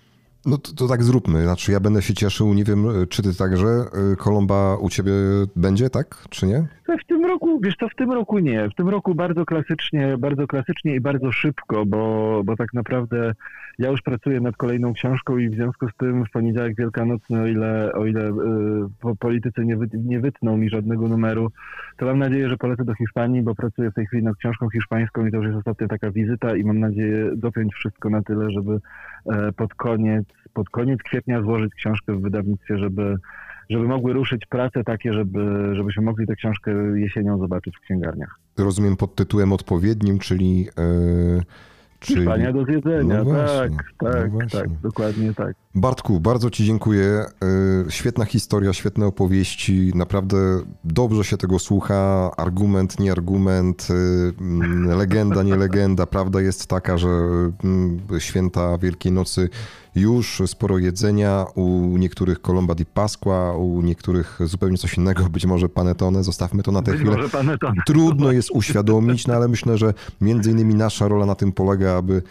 No 0.46 0.58
to, 0.58 0.74
to, 0.76 0.88
tak 0.88 1.04
zróbmy. 1.04 1.44
Znaczy 1.44 1.72
ja 1.72 1.80
będę 1.80 2.02
się 2.02 2.14
cieszył, 2.14 2.54
nie 2.54 2.64
wiem, 2.64 2.86
czy 3.10 3.24
ty 3.24 3.38
także. 3.38 3.68
Y, 4.14 4.16
Kolomba 4.16 4.78
u 4.78 4.90
ciebie 4.90 5.12
będzie, 5.56 5.90
tak? 5.90 6.24
Czy 6.30 6.48
nie? 6.48 6.68
W 7.04 7.08
tym 7.08 7.26
roku, 7.26 7.60
wiesz 7.64 7.76
co, 7.80 7.90
w 7.90 7.96
tym 7.96 8.12
roku 8.12 8.40
nie. 8.40 8.70
W 8.70 8.76
tym 8.76 8.90
roku 8.90 9.16
bardzo 9.16 9.46
klasycznie, 9.46 10.18
bardzo 10.18 10.48
klasycznie 10.48 10.96
i 10.96 11.02
bardzo 11.02 11.32
szybko, 11.32 11.86
bo, 11.86 12.42
bo 12.46 12.56
tak 12.56 12.74
naprawdę 12.74 13.34
ja 13.80 13.90
już 13.90 14.02
pracuję 14.02 14.42
nad 14.42 14.58
kolejną 14.58 14.94
książką 14.94 15.38
i 15.38 15.50
w 15.50 15.56
związku 15.56 15.90
z 15.90 15.96
tym 15.98 16.26
w 16.26 16.32
poniedziałek 16.32 16.76
wielkanocny, 16.78 17.42
o 17.42 17.48
ile, 17.48 17.94
o 17.94 18.06
ile 18.06 18.24
yy, 19.06 19.16
politycy 19.20 19.66
nie, 19.66 19.78
wy, 19.78 19.90
nie 19.94 20.20
wytną 20.20 20.58
mi 20.58 20.70
żadnego 20.70 21.08
numeru, 21.08 21.52
to 21.98 22.06
mam 22.06 22.20
nadzieję, 22.20 22.50
że 22.50 22.58
polecę 22.58 22.86
do 22.86 22.96
Hiszpanii, 22.96 23.42
bo 23.42 23.56
pracuję 23.56 23.92
w 23.92 23.94
tej 23.94 24.06
chwili 24.06 24.24
nad 24.24 24.36
książką 24.36 24.70
hiszpańską 24.70 25.26
i 25.26 25.32
to 25.32 25.38
już 25.38 25.46
jest 25.46 25.58
ostatnia 25.58 25.88
taka 25.88 26.12
wizyta 26.12 26.56
i 26.56 26.64
mam 26.64 26.80
nadzieję 26.80 27.32
dopiąć 27.36 27.74
wszystko 27.74 28.10
na 28.10 28.22
tyle, 28.22 28.52
żeby 28.52 28.80
pod 29.56 29.74
koniec, 29.74 30.26
pod 30.54 30.70
koniec 30.70 31.00
kwietnia 31.04 31.42
złożyć 31.42 31.74
książkę 31.74 32.14
w 32.14 32.22
wydawnictwie, 32.22 32.78
żeby 32.78 33.18
żeby 33.70 33.88
mogły 33.88 34.14
ruszyć 34.14 34.46
prace 34.46 34.84
takie, 34.84 35.14
żeby, 35.14 35.76
żebyśmy 35.76 36.04
mogli 36.04 36.28
tę 36.28 36.36
książkę 36.36 36.72
jesienią 36.96 37.40
zobaczyć 37.40 37.78
w 37.78 37.80
księgarniach. 37.80 38.40
Rozumiem 38.58 38.98
pod 38.98 39.16
tytułem 39.16 39.54
odpowiednim, 39.54 40.20
czyli... 40.20 40.64
Yy 40.64 41.69
Czyli... 42.00 42.20
Hiszpania 42.20 42.54
do 42.54 42.66
zjedzenia, 42.66 43.18
no 43.18 43.24
właśnie, 43.24 43.78
tak, 44.00 44.14
tak, 44.14 44.34
no 44.34 44.40
tak, 44.52 44.70
dokładnie 44.70 45.34
tak. 45.34 45.56
Bartku, 45.76 46.20
bardzo 46.20 46.50
Ci 46.50 46.66
dziękuję. 46.66 47.26
Y, 47.88 47.92
świetna 47.92 48.26
historia, 48.26 48.74
świetne 48.74 49.06
opowieści. 49.06 49.92
Naprawdę 49.96 50.38
dobrze 50.84 51.24
się 51.24 51.38
tego 51.38 51.60
słucha. 51.60 52.32
Argument, 52.38 53.00
nie 53.00 53.12
argument, 53.12 53.88
y, 53.90 54.34
mm, 54.42 54.98
legenda, 54.98 55.44
nie 55.44 55.56
legenda. 55.56 56.06
Prawda 56.06 56.42
jest 56.42 56.68
taka, 56.68 56.98
że 56.98 57.08
mm, 57.64 58.00
święta 58.20 58.78
Wielkiej 58.78 59.12
Nocy 59.12 59.50
już 59.96 60.42
sporo 60.46 60.78
jedzenia, 60.78 61.46
u 61.56 61.98
niektórych 61.98 62.40
Colomba 62.40 62.76
di 62.76 62.86
Pasqua, 62.86 63.56
u 63.58 63.82
niektórych 63.82 64.40
zupełnie 64.44 64.78
coś 64.78 64.98
innego, 64.98 65.24
być 65.24 65.46
może 65.46 65.70
panettone, 65.70 66.24
zostawmy 66.24 66.64
to 66.64 66.72
na 66.72 66.82
tę 66.82 66.98
chwilę. 66.98 67.18
Trudno 67.86 68.32
jest 68.32 68.52
uświadomić, 68.52 69.28
no 69.28 69.34
ale 69.34 69.48
myślę, 69.48 69.78
że 69.78 69.94
między 70.22 70.52
innymi 70.52 70.76
nasza 70.76 71.08
rola 71.08 71.26
na 71.26 71.36
tym 71.36 71.52
polega, 71.52 71.98
aby 71.98 72.22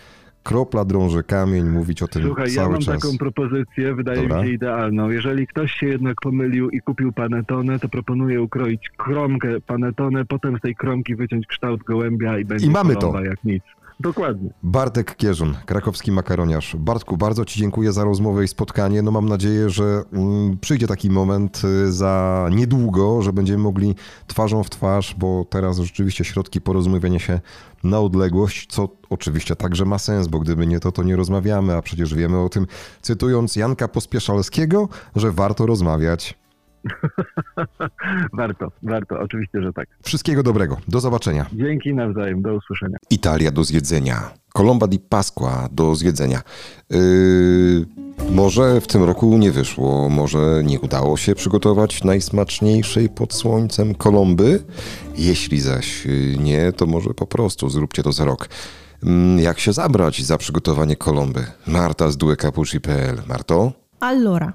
kropla 0.42 0.84
drąży 0.84 1.22
kamień, 1.22 1.68
mówić 1.68 2.02
o 2.02 2.08
tym 2.08 2.22
Słuchaj, 2.22 2.50
cały 2.50 2.66
ja 2.66 2.72
mam 2.72 2.80
czas. 2.80 3.00
taką 3.00 3.18
propozycję, 3.18 3.94
wydaje 3.94 4.22
Dobra. 4.22 4.40
mi 4.40 4.46
się 4.46 4.52
idealną. 4.52 5.10
Jeżeli 5.10 5.46
ktoś 5.46 5.72
się 5.72 5.86
jednak 5.86 6.14
pomylił 6.22 6.70
i 6.70 6.80
kupił 6.80 7.12
panetone, 7.12 7.78
to 7.78 7.88
proponuję 7.88 8.42
ukroić 8.42 8.88
kromkę 8.96 9.60
panetone, 9.60 10.24
potem 10.24 10.58
z 10.58 10.60
tej 10.60 10.74
kromki 10.76 11.16
wyciąć 11.16 11.46
kształt 11.46 11.82
gołębia 11.82 12.38
i 12.38 12.44
będzie 12.44 12.66
I 12.66 12.70
mamy 12.70 12.96
to. 12.96 13.24
jak 13.24 13.44
nic. 13.44 13.62
Dokładnie. 14.00 14.50
Bartek 14.62 15.16
Kierzun, 15.16 15.56
krakowski 15.66 16.12
makaroniarz. 16.12 16.76
Bartku, 16.76 17.16
bardzo 17.16 17.44
Ci 17.44 17.60
dziękuję 17.60 17.92
za 17.92 18.04
rozmowę 18.04 18.44
i 18.44 18.48
spotkanie. 18.48 19.02
No 19.02 19.10
mam 19.10 19.28
nadzieję, 19.28 19.70
że 19.70 20.02
mm, 20.12 20.58
przyjdzie 20.58 20.86
taki 20.86 21.10
moment 21.10 21.62
y, 21.64 21.92
za 21.92 22.46
niedługo, 22.52 23.22
że 23.22 23.32
będziemy 23.32 23.62
mogli 23.62 23.94
twarzą 24.26 24.64
w 24.64 24.70
twarz, 24.70 25.14
bo 25.18 25.44
teraz 25.50 25.78
rzeczywiście 25.78 26.24
środki 26.24 26.60
porozumiewania 26.60 27.18
się 27.18 27.40
na 27.84 28.00
odległość, 28.00 28.66
co 28.70 28.88
oczywiście 29.10 29.56
także 29.56 29.84
ma 29.84 29.98
sens, 29.98 30.28
bo 30.28 30.38
gdyby 30.38 30.66
nie 30.66 30.80
to, 30.80 30.92
to 30.92 31.02
nie 31.02 31.16
rozmawiamy, 31.16 31.76
a 31.76 31.82
przecież 31.82 32.14
wiemy 32.14 32.38
o 32.38 32.48
tym, 32.48 32.66
cytując 33.02 33.56
Janka 33.56 33.88
Pospieszalskiego, 33.88 34.88
że 35.16 35.32
warto 35.32 35.66
rozmawiać. 35.66 36.38
warto, 38.38 38.72
warto, 38.82 39.20
oczywiście, 39.20 39.62
że 39.62 39.72
tak. 39.72 39.88
Wszystkiego 40.02 40.42
dobrego. 40.42 40.76
Do 40.88 41.00
zobaczenia. 41.00 41.46
Dzięki 41.52 41.94
nawzajem, 41.94 42.42
do 42.42 42.54
usłyszenia. 42.54 42.98
Italia 43.10 43.50
do 43.50 43.64
zjedzenia. 43.64 44.30
Colomba 44.52 44.86
di 44.86 44.98
Pasqua 44.98 45.68
do 45.72 45.94
zjedzenia. 45.94 46.42
Yy, 46.90 47.86
może 48.30 48.80
w 48.80 48.86
tym 48.86 49.04
roku 49.04 49.38
nie 49.38 49.52
wyszło, 49.52 50.08
może 50.08 50.62
nie 50.64 50.80
udało 50.80 51.16
się 51.16 51.34
przygotować 51.34 52.04
najsmaczniejszej 52.04 53.08
pod 53.08 53.34
słońcem 53.34 53.94
kolomby. 53.94 54.62
Jeśli 55.16 55.60
zaś 55.60 56.06
nie, 56.38 56.72
to 56.72 56.86
może 56.86 57.14
po 57.14 57.26
prostu 57.26 57.68
zróbcie 57.68 58.02
to 58.02 58.12
za 58.12 58.24
rok. 58.24 58.48
Mm, 59.02 59.38
jak 59.38 59.58
się 59.58 59.72
zabrać 59.72 60.24
za 60.24 60.38
przygotowanie 60.38 60.96
kolomby? 60.96 61.44
Marta 61.66 62.10
z 62.10 62.16
duecapucci.pl. 62.16 63.22
Marto? 63.26 63.72
Allora. 64.00 64.52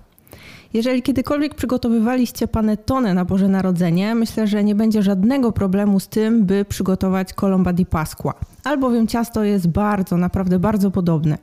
Jeżeli 0.73 1.01
kiedykolwiek 1.01 1.55
przygotowywaliście 1.55 2.47
panettone 2.47 3.13
na 3.13 3.25
Boże 3.25 3.47
Narodzenie, 3.47 4.15
myślę, 4.15 4.47
że 4.47 4.63
nie 4.63 4.75
będzie 4.75 5.03
żadnego 5.03 5.51
problemu 5.51 5.99
z 5.99 6.07
tym, 6.07 6.45
by 6.45 6.65
przygotować 6.65 7.33
colomba 7.33 7.73
di 7.73 7.85
Pasqua, 7.85 8.33
albowiem 8.63 9.07
ciasto 9.07 9.43
jest 9.43 9.67
bardzo, 9.67 10.17
naprawdę 10.17 10.59
bardzo 10.59 10.91
podobne. 10.91 11.37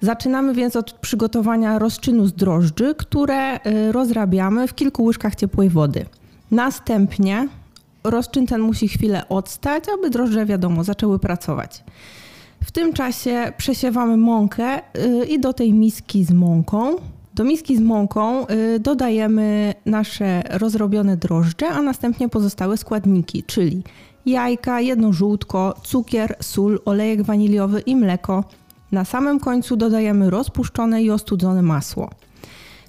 Zaczynamy 0.00 0.54
więc 0.54 0.76
od 0.76 0.92
przygotowania 0.92 1.78
rozczynu 1.78 2.26
z 2.26 2.32
drożdży, 2.32 2.94
które 2.94 3.56
y, 3.66 3.92
rozrabiamy 3.92 4.68
w 4.68 4.74
kilku 4.74 5.04
łyżkach 5.04 5.34
ciepłej 5.34 5.68
wody. 5.68 6.06
Następnie 6.50 7.48
rozczyn 8.04 8.46
ten 8.46 8.60
musi 8.60 8.88
chwilę 8.88 9.28
odstać, 9.28 9.84
aby 9.94 10.10
drożdże, 10.10 10.46
wiadomo, 10.46 10.84
zaczęły 10.84 11.18
pracować. 11.18 11.84
W 12.64 12.70
tym 12.70 12.92
czasie 12.92 13.52
przesiewamy 13.56 14.16
mąkę 14.16 14.78
y, 14.78 15.26
i 15.26 15.40
do 15.40 15.52
tej 15.52 15.72
miski 15.72 16.24
z 16.24 16.30
mąką 16.30 16.96
do 17.34 17.44
miski 17.44 17.76
z 17.76 17.80
mąką 17.80 18.46
y, 18.46 18.80
dodajemy 18.80 19.74
nasze 19.86 20.42
rozrobione 20.50 21.16
drożdże, 21.16 21.68
a 21.68 21.82
następnie 21.82 22.28
pozostałe 22.28 22.76
składniki, 22.76 23.42
czyli 23.42 23.82
jajka, 24.26 24.80
jedno 24.80 25.12
żółtko, 25.12 25.74
cukier, 25.82 26.36
sól, 26.40 26.80
olejek 26.84 27.22
waniliowy 27.22 27.80
i 27.80 27.96
mleko. 27.96 28.44
Na 28.92 29.04
samym 29.04 29.40
końcu 29.40 29.76
dodajemy 29.76 30.30
rozpuszczone 30.30 31.02
i 31.02 31.10
ostudzone 31.10 31.62
masło. 31.62 32.10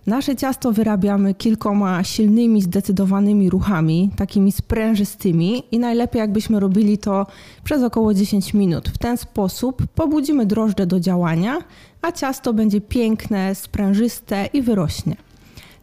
Nasze 0.07 0.35
ciasto 0.35 0.71
wyrabiamy 0.71 1.33
kilkoma 1.33 2.03
silnymi, 2.03 2.61
zdecydowanymi 2.61 3.49
ruchami, 3.49 4.09
takimi 4.15 4.51
sprężystymi 4.51 5.63
i 5.71 5.79
najlepiej 5.79 6.19
jakbyśmy 6.19 6.59
robili 6.59 6.97
to 6.97 7.27
przez 7.63 7.83
około 7.83 8.13
10 8.13 8.53
minut. 8.53 8.89
W 8.89 8.97
ten 8.97 9.17
sposób 9.17 9.87
pobudzimy 9.95 10.45
drożdże 10.45 10.85
do 10.85 10.99
działania, 10.99 11.59
a 12.01 12.11
ciasto 12.11 12.53
będzie 12.53 12.81
piękne, 12.81 13.55
sprężyste 13.55 14.49
i 14.53 14.61
wyrośnie. 14.61 15.15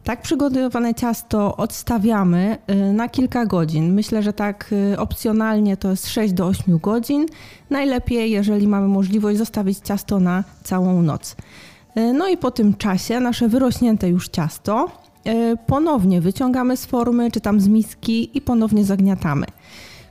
Tak 0.03 0.21
przygotowane 0.21 0.95
ciasto 0.95 1.57
odstawiamy 1.57 2.57
y, 2.69 2.93
na 2.93 3.09
kilka 3.09 3.45
godzin. 3.45 3.93
Myślę, 3.93 4.23
że 4.23 4.33
tak 4.33 4.73
y, 4.93 4.99
opcjonalnie 4.99 5.77
to 5.77 5.89
jest 5.89 6.07
6 6.07 6.33
do 6.33 6.47
8 6.47 6.77
godzin. 6.77 7.25
Najlepiej, 7.69 8.31
jeżeli 8.31 8.67
mamy 8.67 8.87
możliwość, 8.87 9.37
zostawić 9.37 9.77
ciasto 9.77 10.19
na 10.19 10.43
całą 10.63 11.01
noc. 11.01 11.35
Y, 11.97 12.13
no 12.13 12.27
i 12.27 12.37
po 12.37 12.51
tym 12.51 12.73
czasie 12.73 13.19
nasze 13.19 13.47
wyrośnięte 13.47 14.09
już 14.09 14.29
ciasto 14.29 15.01
ponownie 15.67 16.21
wyciągamy 16.21 16.77
z 16.77 16.85
formy 16.85 17.31
czy 17.31 17.41
tam 17.41 17.59
z 17.59 17.67
miski 17.67 18.37
i 18.37 18.41
ponownie 18.41 18.85
zagniatamy. 18.85 19.45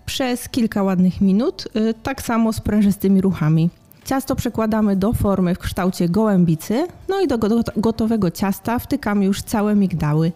Przez 0.06 0.48
kilka 0.48 0.82
ładnych 0.82 1.20
minut, 1.20 1.68
tak 2.02 2.22
samo 2.22 2.52
z 2.52 2.60
prężystymi 2.60 3.20
ruchami. 3.20 3.70
Ciasto 4.04 4.36
przekładamy 4.36 4.96
do 4.96 5.12
formy 5.12 5.54
w 5.54 5.58
kształcie 5.58 6.08
gołębicy, 6.08 6.86
no 7.08 7.20
i 7.20 7.28
do 7.28 7.38
gotowego 7.76 8.30
ciasta 8.30 8.78
wtykamy 8.78 9.24
już 9.24 9.42
całe 9.42 9.74
migdały. 9.74 10.32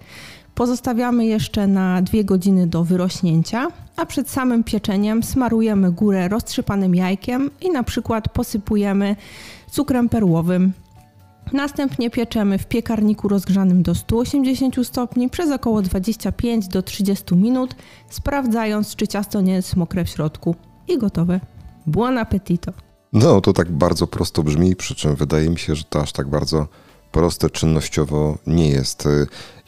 Pozostawiamy 0.54 1.26
jeszcze 1.26 1.66
na 1.66 2.02
dwie 2.02 2.24
godziny 2.24 2.66
do 2.66 2.84
wyrośnięcia, 2.84 3.68
a 3.96 4.06
przed 4.06 4.30
samym 4.30 4.64
pieczeniem 4.64 5.22
smarujemy 5.22 5.92
górę 5.92 6.28
roztrzypanym 6.28 6.94
jajkiem 6.94 7.50
i 7.60 7.70
na 7.70 7.82
przykład 7.82 8.28
posypujemy 8.28 9.16
cukrem 9.70 10.08
perłowym. 10.08 10.72
Następnie 11.52 12.10
pieczemy 12.10 12.58
w 12.58 12.66
piekarniku 12.66 13.28
rozgrzanym 13.28 13.82
do 13.82 13.94
180 13.94 14.86
stopni 14.86 15.30
przez 15.30 15.50
około 15.50 15.82
25 15.82 16.68
do 16.68 16.82
30 16.82 17.36
minut, 17.36 17.74
sprawdzając 18.10 18.96
czy 18.96 19.08
ciasto 19.08 19.40
nie 19.40 19.52
jest 19.52 19.76
mokre 19.76 20.04
w 20.04 20.08
środku. 20.08 20.54
I 20.88 20.98
gotowe. 20.98 21.40
Buon 21.86 22.18
appetito! 22.18 22.72
No, 23.12 23.40
to 23.40 23.52
tak 23.52 23.72
bardzo 23.72 24.06
prosto 24.06 24.42
brzmi, 24.42 24.76
przy 24.76 24.94
czym 24.94 25.16
wydaje 25.16 25.50
mi 25.50 25.58
się, 25.58 25.74
że 25.74 25.84
to 25.84 26.00
aż 26.00 26.12
tak 26.12 26.28
bardzo 26.28 26.66
proste 27.12 27.50
czynnościowo 27.50 28.38
nie 28.46 28.68
jest. 28.68 29.08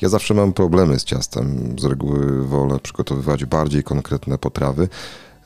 Ja 0.01 0.09
zawsze 0.09 0.35
mam 0.35 0.53
problemy 0.53 0.99
z 0.99 1.05
ciastem. 1.05 1.77
Z 1.79 1.85
reguły 1.85 2.47
wolę 2.47 2.79
przygotowywać 2.83 3.45
bardziej 3.45 3.83
konkretne 3.83 4.39
potrawy. 4.39 4.89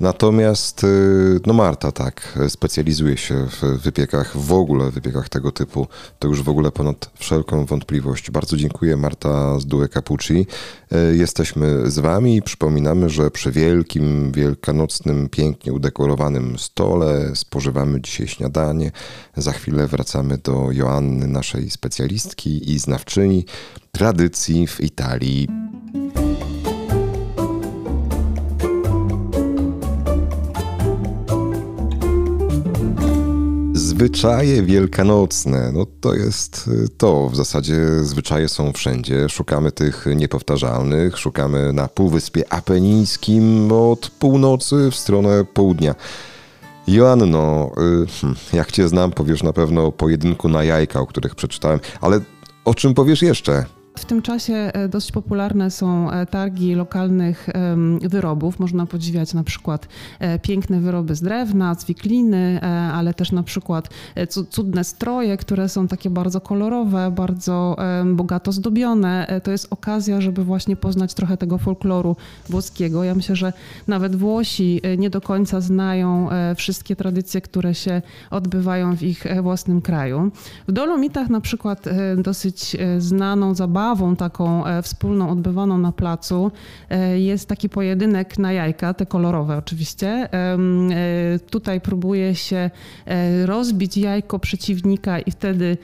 Natomiast 0.00 0.84
y, 0.84 1.40
no 1.46 1.52
Marta 1.52 1.92
tak, 1.92 2.38
specjalizuje 2.48 3.16
się 3.16 3.46
w 3.46 3.82
wypiekach, 3.82 4.36
w 4.36 4.52
ogóle 4.52 4.90
wypiekach 4.90 5.28
tego 5.28 5.52
typu. 5.52 5.86
To 6.18 6.28
już 6.28 6.42
w 6.42 6.48
ogóle 6.48 6.70
ponad 6.70 7.10
wszelką 7.18 7.66
wątpliwość. 7.66 8.30
Bardzo 8.30 8.56
dziękuję 8.56 8.96
Marta 8.96 9.58
z 9.58 9.66
Due 9.66 9.88
Capucci. 9.88 10.46
Y, 10.92 11.16
jesteśmy 11.16 11.90
z 11.90 11.98
wami 11.98 12.36
i 12.36 12.42
przypominamy, 12.42 13.08
że 13.08 13.30
przy 13.30 13.52
wielkim, 13.52 14.32
wielkanocnym, 14.32 15.28
pięknie 15.28 15.72
udekorowanym 15.72 16.58
stole 16.58 17.30
spożywamy 17.34 18.00
dzisiaj 18.00 18.28
śniadanie. 18.28 18.92
Za 19.36 19.52
chwilę 19.52 19.86
wracamy 19.86 20.38
do 20.38 20.68
Joanny, 20.72 21.26
naszej 21.26 21.70
specjalistki 21.70 22.72
i 22.72 22.78
znawczyni 22.78 23.44
tradycji 23.92 24.66
w 24.66 24.80
Italii. 24.80 25.48
Zwyczaje 34.00 34.62
wielkanocne, 34.62 35.72
no 35.72 35.86
to 36.00 36.14
jest 36.14 36.68
y, 36.68 36.88
to. 36.88 37.28
W 37.28 37.36
zasadzie 37.36 37.76
zwyczaje 38.02 38.48
są 38.48 38.72
wszędzie. 38.72 39.28
Szukamy 39.28 39.72
tych 39.72 40.06
niepowtarzalnych, 40.16 41.18
szukamy 41.18 41.72
na 41.72 41.88
Półwyspie 41.88 42.52
Apenińskim 42.52 43.72
od 43.72 44.10
północy 44.10 44.90
w 44.90 44.94
stronę 44.94 45.44
południa. 45.44 45.94
Joanno, 46.88 47.70
y, 48.04 48.06
hmm, 48.20 48.38
jak 48.52 48.72
cię 48.72 48.88
znam, 48.88 49.12
powiesz 49.12 49.42
na 49.42 49.52
pewno 49.52 49.86
o 49.86 49.92
pojedynku 49.92 50.48
na 50.48 50.64
jajka, 50.64 51.00
o 51.00 51.06
których 51.06 51.34
przeczytałem, 51.34 51.80
ale 52.00 52.20
o 52.64 52.74
czym 52.74 52.94
powiesz 52.94 53.22
jeszcze? 53.22 53.64
W 53.98 54.04
tym 54.04 54.22
czasie 54.22 54.54
e, 54.54 54.88
dość 54.88 55.12
popularne 55.12 55.70
są 55.70 56.10
e, 56.10 56.26
targi 56.26 56.74
lokalnych 56.74 57.48
wyrobów. 58.02 58.58
Można 58.58 58.86
podziwiać 58.86 59.34
na 59.34 59.44
przykład 59.44 59.88
e, 60.18 60.38
piękne 60.38 60.80
wyroby 60.80 61.14
z 61.14 61.22
drewna, 61.22 61.74
z 61.74 61.84
wikliny, 61.84 62.60
ale 62.92 63.14
też 63.14 63.32
na 63.32 63.42
przykład 63.42 63.88
cudne 64.50 64.84
stroje, 64.84 65.36
które 65.36 65.68
są 65.68 65.88
takie 65.88 66.10
bardzo 66.10 66.40
kolorowe, 66.40 67.10
bardzo 67.10 67.76
bogato 68.14 68.52
zdobione. 68.52 69.40
To 69.42 69.50
jest 69.50 69.66
okazja, 69.70 70.20
żeby 70.20 70.44
właśnie 70.44 70.76
poznać 70.76 71.14
trochę 71.14 71.36
tego 71.36 71.58
folkloru 71.58 72.16
włoskiego. 72.48 73.04
Ja 73.04 73.14
myślę, 73.14 73.36
że 73.36 73.52
nawet 73.86 74.16
Włosi 74.16 74.80
nie 74.98 75.10
do 75.10 75.20
końca 75.20 75.60
znają 75.60 76.28
wszystkie 76.56 76.96
tradycje, 76.96 77.40
które 77.40 77.74
się 77.74 78.02
odbywają 78.30 78.96
w 78.96 79.02
ich 79.02 79.24
własnym 79.42 79.80
kraju. 79.80 80.30
W 80.68 80.72
Dolomitach 80.72 81.30
na 81.30 81.40
przykład 81.40 81.84
dosyć 82.16 82.76
znaną 82.98 83.54
zabawą, 83.54 83.79
zabawą 83.80 84.16
taką 84.16 84.66
e, 84.66 84.82
wspólną 84.82 85.30
odbywaną 85.30 85.78
na 85.78 85.92
placu 85.92 86.50
e, 86.90 87.20
jest 87.20 87.48
taki 87.48 87.68
pojedynek 87.68 88.38
na 88.38 88.52
jajka, 88.52 88.94
te 88.94 89.06
kolorowe 89.06 89.56
oczywiście. 89.56 90.08
E, 90.08 90.58
tutaj 91.50 91.80
próbuje 91.80 92.34
się 92.34 92.70
rozbić 93.44 93.96
jajko 93.96 94.38
przeciwnika 94.38 95.18
i 95.18 95.30
wtedy 95.30 95.76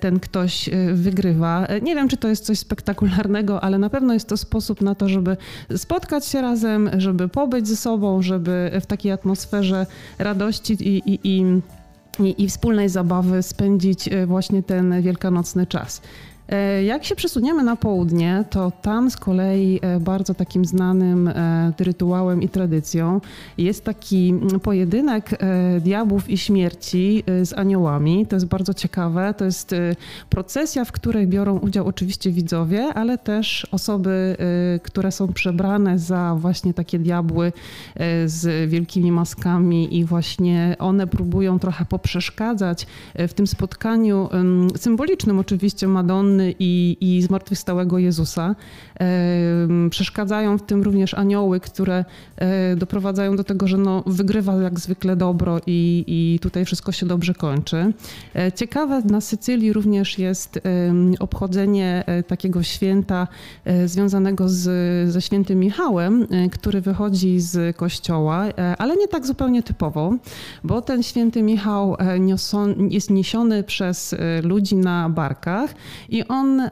ten 0.00 0.20
ktoś 0.20 0.70
wygrywa. 0.92 1.66
Nie 1.82 1.94
wiem, 1.94 2.08
czy 2.08 2.16
to 2.16 2.28
jest 2.28 2.44
coś 2.44 2.58
spektakularnego, 2.58 3.64
ale 3.64 3.78
na 3.78 3.90
pewno 3.90 4.14
jest 4.14 4.28
to 4.28 4.36
sposób 4.36 4.80
na 4.80 4.94
to, 4.94 5.08
żeby 5.08 5.36
spotkać 5.76 6.26
się 6.26 6.40
razem, 6.40 6.90
żeby 6.98 7.28
pobyć 7.28 7.68
ze 7.68 7.76
sobą, 7.76 8.22
żeby 8.22 8.70
w 8.80 8.86
takiej 8.86 9.12
atmosferze 9.12 9.86
radości 10.18 10.72
i, 10.72 11.12
i, 11.12 11.20
i 11.24 11.60
i, 12.18 12.44
i, 12.44 12.48
wspólnej 12.48 12.88
zabawy 12.88 13.42
spędzić 13.42 14.08
właśnie 14.26 14.62
ten 14.62 15.02
wielkanocny 15.02 15.66
czas. 15.66 16.02
E, 16.50 16.84
jak 16.84 17.04
się 17.04 17.16
przesuniemy 17.16 17.62
na 17.62 17.76
południe, 17.76 18.44
to 18.50 18.72
tam 18.82 19.10
z 19.10 19.16
kolei 19.16 19.80
e, 19.82 20.00
bardzo 20.00 20.34
takim 20.34 20.64
znanym 20.64 21.28
e, 21.28 21.72
rytuałem 21.78 22.42
i 22.42 22.48
tradycją 22.48 23.20
jest 23.58 23.84
taki 23.84 24.34
pojedynek 24.62 25.38
diabłów 25.80 26.30
i 26.30 26.38
śmierci 26.38 27.24
z 27.42 27.52
aniołami. 27.52 28.26
To 28.26 28.36
jest 28.36 28.46
bardzo 28.46 28.74
ciekawe. 28.74 29.34
To 29.38 29.44
jest 29.44 29.74
procesja, 30.30 30.84
w 30.84 30.92
której 30.92 31.26
biorą 31.26 31.58
udział 31.58 31.86
oczywiście 31.86 32.30
widzowie, 32.30 32.84
ale 32.94 33.18
też 33.18 33.66
osoby, 33.72 34.36
które 34.82 35.12
są 35.12 35.32
przebrane 35.32 35.98
za 35.98 36.36
właśnie 36.38 36.74
takie 36.74 36.98
diabły 36.98 37.52
z 38.26 38.70
wielkimi 38.70 39.12
maskami 39.12 39.98
i 39.98 40.04
właśnie 40.04 40.76
one 40.78 41.06
próbują 41.06 41.58
trochę 41.58 41.84
poprzeszkadzać 41.84 42.86
w 43.14 43.32
tym 43.32 43.46
spotkaniu 43.46 44.28
symbolicznym 44.76 45.38
oczywiście 45.38 45.88
Madonny 45.88 46.39
i, 46.58 46.96
i 47.00 47.22
zmartwychwstałego 47.22 47.98
Jezusa. 47.98 48.54
Przeszkadzają 49.90 50.58
w 50.58 50.62
tym 50.62 50.82
również 50.82 51.14
anioły, 51.14 51.60
które 51.60 52.04
e, 52.36 52.76
doprowadzają 52.76 53.36
do 53.36 53.44
tego, 53.44 53.68
że 53.68 53.78
no, 53.78 54.02
wygrywa 54.06 54.54
jak 54.62 54.80
zwykle 54.80 55.16
dobro 55.16 55.60
i, 55.66 56.04
i 56.06 56.38
tutaj 56.38 56.64
wszystko 56.64 56.92
się 56.92 57.06
dobrze 57.06 57.34
kończy. 57.34 57.92
E, 58.34 58.52
ciekawe 58.52 59.02
na 59.04 59.20
Sycylii 59.20 59.72
również 59.72 60.18
jest 60.18 60.60
obchodzenie 61.20 62.04
e, 62.06 62.22
takiego 62.22 62.62
święta 62.62 63.28
związanego 63.86 64.48
z, 64.48 64.62
ze 65.12 65.22
świętym 65.22 65.58
Michałem, 65.58 66.26
który 66.52 66.80
wychodzi 66.80 67.40
z 67.40 67.76
kościoła, 67.76 68.44
ale 68.78 68.96
nie 68.96 69.08
tak 69.08 69.26
zupełnie 69.26 69.62
typowo, 69.62 70.14
bo 70.64 70.82
ten 70.82 71.02
święty 71.02 71.42
Michał 71.42 71.96
jest 72.90 73.10
niesiony 73.10 73.62
przez 73.62 74.14
ludzi 74.42 74.76
na 74.76 75.08
barkach 75.08 75.74
i 76.08 76.24
on 76.30 76.62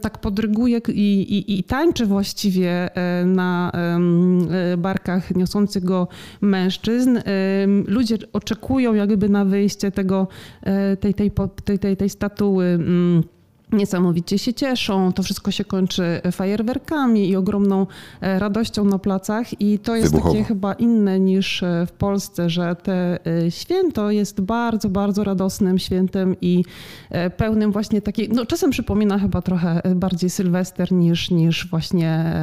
tak 0.00 0.18
podryguje 0.18 0.80
i, 0.88 1.20
i, 1.20 1.58
i 1.58 1.64
tańczy 1.64 2.06
właściwie 2.06 2.96
e, 2.96 3.24
na 3.26 3.72
e, 3.74 4.76
barkach 4.76 5.34
niosących 5.34 5.84
go 5.84 6.08
mężczyzn. 6.40 7.18
Ludzie 7.86 8.18
oczekują 8.32 8.94
jakby 8.94 9.28
na 9.28 9.44
wyjście 9.44 9.90
tego, 9.90 10.28
e, 10.62 10.96
tej, 10.96 11.14
tej, 11.14 11.30
tej, 11.64 11.78
tej, 11.78 11.96
tej 11.96 12.10
statuły 12.10 12.64
mm, 12.64 13.22
niesamowicie 13.74 14.38
się 14.38 14.54
cieszą. 14.54 15.12
To 15.12 15.22
wszystko 15.22 15.50
się 15.50 15.64
kończy 15.64 16.20
fajerwerkami 16.32 17.28
i 17.28 17.36
ogromną 17.36 17.86
e, 18.20 18.38
radością 18.38 18.84
na 18.84 18.98
placach. 18.98 19.60
I 19.60 19.78
to 19.78 19.96
jest 19.96 20.12
Wybuchowo. 20.12 20.34
takie 20.34 20.44
chyba 20.44 20.72
inne 20.72 21.20
niż 21.20 21.62
e, 21.62 21.86
w 21.86 21.92
Polsce, 21.92 22.50
że 22.50 22.76
te 22.76 23.18
e, 23.26 23.50
święto 23.50 24.10
jest 24.10 24.40
bardzo, 24.40 24.88
bardzo 24.88 25.24
radosnym 25.24 25.78
świętem 25.78 26.36
i 26.40 26.64
pełnym 27.36 27.72
właśnie 27.72 28.02
takiej, 28.02 28.28
no 28.28 28.46
czasem 28.46 28.70
przypomina 28.70 29.18
chyba 29.18 29.42
trochę 29.42 29.82
bardziej 29.94 30.30
Sylwester 30.30 30.92
niż, 30.92 31.30
niż 31.30 31.68
właśnie 31.70 32.34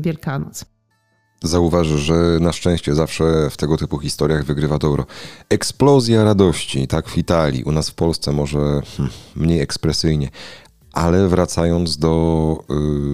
Wielkanoc. 0.00 0.64
Zauważy, 1.42 1.98
że 1.98 2.14
na 2.40 2.52
szczęście 2.52 2.94
zawsze 2.94 3.50
w 3.50 3.56
tego 3.56 3.76
typu 3.76 3.98
historiach 3.98 4.44
wygrywa 4.44 4.78
dobro. 4.78 5.06
Eksplozja 5.48 6.24
radości, 6.24 6.86
tak 6.86 7.08
w 7.08 7.18
Italii, 7.18 7.64
u 7.64 7.72
nas 7.72 7.90
w 7.90 7.94
Polsce 7.94 8.32
może 8.32 8.58
hmm, 8.58 9.14
mniej 9.36 9.60
ekspresyjnie, 9.60 10.28
ale 10.96 11.28
wracając 11.28 11.96
do 11.96 12.64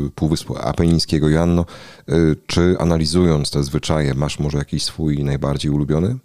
y, 0.06 0.10
Półwyspu 0.10 0.56
Apenińskiego, 0.60 1.28
Joanno, 1.28 1.64
y, 2.08 2.36
czy 2.46 2.76
analizując 2.78 3.50
te 3.50 3.62
zwyczaje, 3.62 4.14
masz 4.14 4.38
może 4.38 4.58
jakiś 4.58 4.84
swój 4.84 5.24
najbardziej 5.24 5.70
ulubiony? 5.70 6.16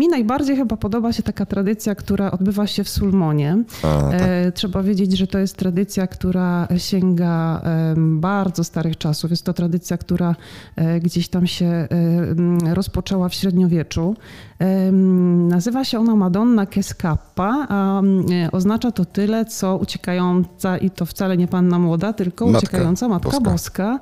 Mi 0.00 0.08
najbardziej 0.08 0.56
chyba 0.56 0.76
podoba 0.76 1.12
się 1.12 1.22
taka 1.22 1.46
tradycja, 1.46 1.94
która 1.94 2.30
odbywa 2.30 2.66
się 2.66 2.84
w 2.84 2.88
Sulmonie. 2.88 3.64
A, 3.82 4.10
tak. 4.10 4.20
e, 4.20 4.52
trzeba 4.52 4.82
wiedzieć, 4.82 5.18
że 5.18 5.26
to 5.26 5.38
jest 5.38 5.56
tradycja, 5.56 6.06
która 6.06 6.68
sięga 6.76 7.62
bardzo 7.96 8.64
starych 8.64 8.98
czasów. 8.98 9.30
Jest 9.30 9.44
to 9.44 9.52
tradycja, 9.52 9.98
która 9.98 10.34
e, 10.76 11.00
gdzieś 11.00 11.28
tam 11.28 11.46
się 11.46 11.88
rozpoczęła 12.72 13.28
w 13.28 13.34
średniowieczu. 13.34 14.16
Nazywa 15.48 15.84
się 15.84 15.98
ona 15.98 16.16
Madonna 16.16 16.66
Keskappa, 16.66 17.66
a 17.68 18.02
oznacza 18.52 18.92
to 18.92 19.04
tyle, 19.04 19.44
co 19.44 19.76
uciekająca, 19.76 20.78
i 20.78 20.90
to 20.90 21.06
wcale 21.06 21.36
nie 21.36 21.46
panna 21.46 21.78
młoda, 21.78 22.12
tylko 22.12 22.46
Matka 22.46 22.58
uciekająca 22.58 23.08
Matka 23.08 23.30
Boska. 23.30 23.50
Boska. 23.50 24.00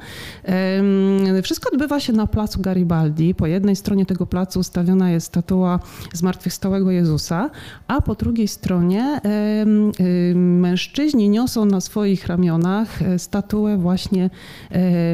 Wszystko 1.42 1.70
odbywa 1.72 2.00
się 2.00 2.12
na 2.12 2.26
placu 2.26 2.60
Garibaldi. 2.60 3.34
Po 3.34 3.46
jednej 3.46 3.76
stronie 3.76 4.06
tego 4.06 4.26
placu 4.26 4.60
ustawiona 4.60 5.10
jest 5.10 5.26
statua 5.26 5.78
zmartwychwstałego 6.12 6.90
Jezusa, 6.90 7.50
a 7.88 8.00
po 8.00 8.14
drugiej 8.14 8.48
stronie 8.48 9.20
mężczyźni 10.34 11.28
niosą 11.28 11.64
na 11.64 11.80
swoich 11.80 12.26
ramionach 12.26 13.02
e, 13.02 13.18
statuę 13.18 13.76
właśnie 13.76 14.30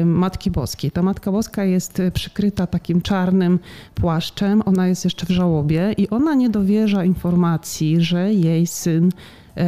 Matki 0.05 0.51
Boskiej. 0.51 0.91
Ta 0.91 1.01
Matka 1.01 1.31
Boska 1.31 1.63
jest 1.63 2.01
przykryta 2.13 2.67
takim 2.67 3.01
czarnym 3.01 3.59
płaszczem, 3.95 4.61
ona 4.65 4.87
jest 4.87 5.05
jeszcze 5.05 5.25
w 5.25 5.29
żałobie 5.29 5.93
i 5.97 6.09
ona 6.09 6.33
nie 6.33 6.49
dowierza 6.49 7.05
informacji, 7.05 8.01
że 8.01 8.33
jej 8.33 8.67
syn 8.67 9.11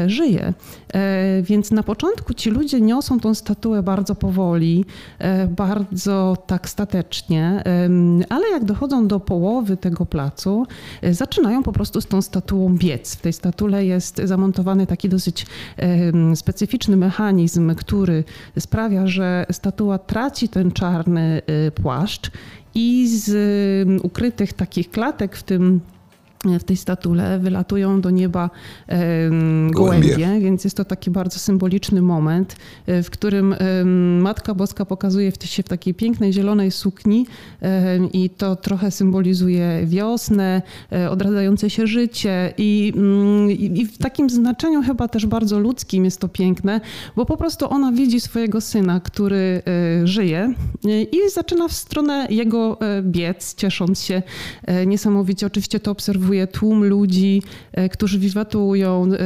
żyje. 0.07 0.53
Więc 1.43 1.71
na 1.71 1.83
początku 1.83 2.33
ci 2.33 2.49
ludzie 2.49 2.81
niosą 2.81 3.19
tą 3.19 3.33
statuę 3.33 3.83
bardzo 3.83 4.15
powoli, 4.15 4.85
bardzo 5.49 6.37
tak 6.47 6.69
statecznie, 6.69 7.63
ale 8.29 8.49
jak 8.49 8.65
dochodzą 8.65 9.07
do 9.07 9.19
połowy 9.19 9.77
tego 9.77 10.05
placu, 10.05 10.65
zaczynają 11.11 11.63
po 11.63 11.71
prostu 11.71 12.01
z 12.01 12.07
tą 12.07 12.21
statuą 12.21 12.75
biec. 12.77 13.15
W 13.15 13.21
tej 13.21 13.33
statule 13.33 13.85
jest 13.85 14.21
zamontowany 14.23 14.87
taki 14.87 15.09
dosyć 15.09 15.45
specyficzny 16.35 16.97
mechanizm, 16.97 17.75
który 17.75 18.23
sprawia, 18.59 19.07
że 19.07 19.45
statua 19.51 19.97
traci 19.97 20.49
ten 20.49 20.71
czarny 20.71 21.41
płaszcz 21.75 22.31
i 22.75 23.07
z 23.07 23.99
ukrytych 24.03 24.53
takich 24.53 24.91
klatek 24.91 25.35
w 25.35 25.43
tym 25.43 25.81
w 26.59 26.63
tej 26.63 26.77
statule 26.77 27.39
wylatują 27.39 28.01
do 28.01 28.09
nieba 28.09 28.49
gołębie, 29.71 30.39
więc 30.41 30.63
jest 30.63 30.77
to 30.77 30.85
taki 30.85 31.11
bardzo 31.11 31.39
symboliczny 31.39 32.01
moment, 32.01 32.55
e, 32.87 33.03
w 33.03 33.09
którym 33.09 33.55
Matka 34.21 34.53
Boska 34.53 34.85
pokazuje 34.85 35.31
się 35.45 35.63
w 35.63 35.69
takiej 35.69 35.93
pięknej 35.93 36.33
zielonej 36.33 36.71
sukni 36.71 37.25
i 38.13 38.29
to 38.29 38.55
trochę 38.55 38.91
symbolizuje 38.91 39.81
wiosnę, 39.85 40.61
e, 40.91 41.09
odradzające 41.09 41.69
się 41.69 41.87
życie 41.87 42.53
mm, 42.57 43.51
i, 43.51 43.81
i 43.81 43.85
w 43.85 43.97
takim 43.97 44.29
znaczeniu 44.29 44.83
chyba 44.83 45.07
też 45.07 45.25
bardzo 45.25 45.59
ludzkim 45.59 46.05
jest 46.05 46.21
to 46.21 46.27
piękne, 46.27 46.81
bo 47.15 47.25
po 47.25 47.37
prostu 47.37 47.69
ona 47.69 47.91
widzi 47.91 48.19
swojego 48.19 48.61
syna, 48.61 48.99
który 48.99 49.61
e, 50.03 50.07
żyje 50.07 50.53
i 51.11 51.29
zaczyna 51.33 51.67
w 51.67 51.73
stronę 51.73 52.27
jego 52.29 52.77
biec, 53.01 53.55
ciesząc 53.55 54.01
się 54.01 54.21
niesamowicie. 54.85 55.47
Oczywiście 55.47 55.79
to 55.79 55.91
obserwuje 55.91 56.36
obserwuję 56.43 56.47
tłum 56.47 56.83
ludzi, 56.83 57.41
e, 57.71 57.89
którzy 57.89 58.19
wiwatują, 58.19 59.05
e, 59.05 59.17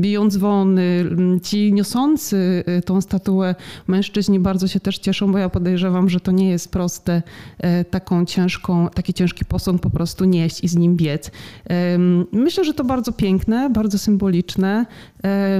biją 0.00 0.28
dzwony. 0.28 1.04
Ci 1.42 1.72
niosący 1.72 2.64
e, 2.66 2.82
tą 2.82 3.00
statuę 3.00 3.54
mężczyźni 3.86 4.40
bardzo 4.40 4.68
się 4.68 4.80
też 4.80 4.98
cieszą, 4.98 5.32
bo 5.32 5.38
ja 5.38 5.48
podejrzewam, 5.48 6.08
że 6.08 6.20
to 6.20 6.32
nie 6.32 6.50
jest 6.50 6.72
proste 6.72 7.22
taką 7.90 8.24
ciężką, 8.26 8.88
taki 8.94 9.14
ciężki 9.14 9.44
posąg 9.44 9.82
po 9.82 9.90
prostu 9.90 10.24
nieść 10.24 10.64
i 10.64 10.68
z 10.68 10.76
nim 10.76 10.96
biec. 10.96 11.30
Myślę, 12.32 12.64
że 12.64 12.74
to 12.74 12.84
bardzo 12.84 13.12
piękne, 13.12 13.70
bardzo 13.70 13.98
symboliczne, 13.98 14.86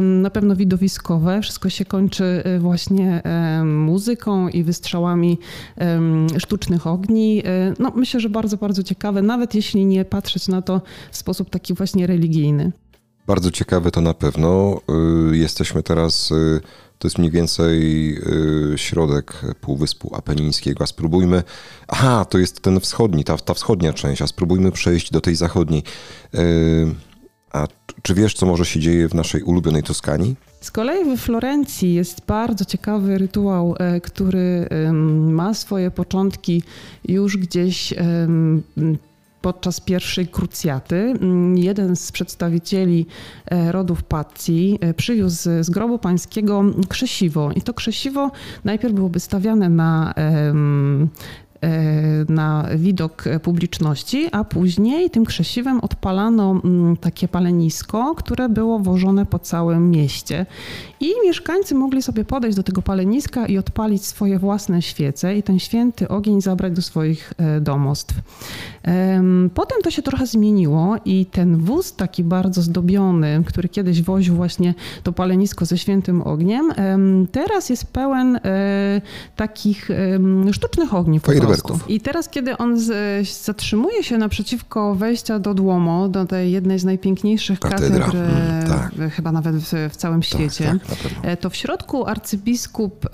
na 0.01 0.31
pewno 0.31 0.57
widowiskowe. 0.57 1.41
Wszystko 1.43 1.71
się 1.71 1.85
kończy 1.85 2.43
właśnie 2.61 3.23
muzyką 3.65 4.49
i 4.49 4.63
wystrzałami 4.63 5.39
sztucznych 6.39 6.87
ogni. 6.87 7.43
No, 7.79 7.93
myślę, 7.97 8.21
że 8.21 8.29
bardzo, 8.29 8.57
bardzo 8.57 8.83
ciekawe, 8.83 9.23
nawet 9.23 9.55
jeśli 9.55 9.87
nie 9.87 10.05
patrzeć 10.05 10.49
na 10.53 10.63
to 10.63 10.83
w 11.11 11.17
sposób 11.17 11.51
taki 11.51 11.75
właśnie 11.75 12.07
religijny. 12.07 12.73
Bardzo 13.27 13.51
ciekawe 13.51 13.91
to 13.91 14.01
na 14.01 14.15
pewno. 14.15 14.81
Y, 15.33 15.37
jesteśmy 15.37 15.83
teraz, 15.83 16.31
y, 16.31 16.61
to 16.99 17.09
jest 17.09 17.19
mniej 17.19 17.31
więcej 17.31 17.79
y, 18.75 18.79
środek 18.79 19.41
Półwyspu 19.61 20.17
Apenińskiego, 20.17 20.85
a 20.85 20.87
spróbujmy, 20.87 21.43
aha, 21.89 22.25
to 22.25 22.39
jest 22.39 22.61
ten 22.61 22.81
wschodni, 22.81 23.25
ta, 23.25 23.37
ta 23.37 23.55
wschodnia 23.55 23.93
część, 23.93 24.23
a 24.23 24.27
spróbujmy 24.27 24.73
przejść 24.73 25.11
do 25.11 25.21
tej 25.21 25.35
zachodniej. 25.35 25.83
A 27.53 27.67
czy 28.03 28.15
wiesz, 28.15 28.35
co 28.35 28.47
może 28.47 28.65
się 28.65 28.81
dzieje 28.81 29.09
w 29.09 29.15
naszej 29.15 29.43
ulubionej 29.43 29.83
Toskanii? 29.83 30.37
Z 30.61 30.71
kolei 30.71 31.05
we 31.05 31.17
Florencji 31.17 31.95
jest 31.95 32.27
bardzo 32.27 32.65
ciekawy 32.65 33.19
rytuał, 33.19 33.75
e, 33.79 34.01
który 34.01 34.69
ma 34.93 35.55
swoje 35.55 35.91
początki 35.91 36.63
już 37.05 37.37
gdzieś 37.37 37.95
podczas 39.43 39.81
pierwszej 39.81 40.27
krucjaty 40.27 40.97
mm, 40.97 41.59
jeden 41.59 41.97
z 41.97 42.13
przedstawicieli 42.13 43.07
e, 43.47 43.73
rodów 43.73 44.03
Pazzi 44.03 44.79
e, 44.81 44.95
przywiózł 44.95 45.51
z 45.61 45.71
grobu 45.71 45.99
pańskiego 45.99 46.65
krzesiwo. 46.89 47.53
I 47.53 47.63
to 47.63 47.75
krzesiwo 47.75 48.31
najpierw 48.65 48.95
byłoby 48.95 49.21
stawiane 49.21 49.69
na 49.69 50.15
na 52.29 52.69
widok 52.77 53.25
publiczności, 53.43 54.29
a 54.33 54.45
później 54.45 55.11
tym 55.11 55.25
krzesiwem 55.25 55.81
odpalano 55.81 56.61
mm, 56.65 56.97
takie 56.97 57.29
palenisko, 57.29 58.15
które 58.15 58.49
było 58.49 58.79
wożone 58.79 59.27
po 59.27 59.39
całym 59.39 59.91
mieście. 59.91 60.47
I 61.01 61.13
mieszkańcy 61.25 61.75
mogli 61.75 62.03
sobie 62.03 62.25
podejść 62.25 62.57
do 62.57 62.63
tego 62.63 62.83
paleniska 62.83 63.47
i 63.47 63.59
odpalić 63.59 64.07
swoje 64.07 64.39
własne 64.39 64.83
świece 64.83 65.37
i 65.37 65.43
ten 65.43 65.59
święty 65.59 66.09
ogień 66.09 66.41
zabrać 66.41 66.73
do 66.73 66.83
swoich 66.83 67.33
e, 67.39 67.61
domostw. 67.61 68.15
Potem 69.55 69.83
to 69.83 69.91
się 69.91 70.03
trochę 70.03 70.27
zmieniło 70.27 70.97
i 71.05 71.27
ten 71.27 71.57
wóz 71.57 71.93
taki 71.93 72.25
bardzo 72.25 72.63
zdobiony, 72.63 73.43
który 73.47 73.69
kiedyś 73.69 74.03
woził 74.03 74.35
właśnie 74.35 74.75
to 75.03 75.13
palenisko 75.13 75.65
ze 75.65 75.79
świętym 75.79 76.23
ogniem, 76.23 76.73
teraz 77.33 77.71
jest 77.71 77.93
pełen 77.93 78.37
e, 78.37 78.41
takich 79.37 79.89
sztucznych 80.53 80.95
ogni 80.95 81.21
po 81.21 81.27
I 81.89 82.01
teraz, 82.01 82.29
kiedy 82.29 82.59
on 82.59 82.79
z, 82.79 83.29
zatrzymuje 83.29 84.03
się 84.03 84.19
naprzeciwko 84.19 84.95
wejścia 84.95 85.39
do 85.39 85.55
Duomo, 85.55 86.09
do 86.09 86.25
tej 86.25 86.53
jednej 86.53 86.79
z 86.79 86.85
najpiękniejszych 86.85 87.61
katedr, 87.61 88.03
mm, 88.03 88.69
tak. 88.69 89.13
chyba 89.13 89.33
nawet 89.33 89.57
w, 89.57 89.73
w 89.91 89.97
całym 89.97 90.21
tak, 90.21 90.29
świecie, 90.29 90.79
tak, 91.23 91.41
to 91.41 91.51
w 91.51 91.57
środku 91.57 92.07
arcybiskup 92.07 93.09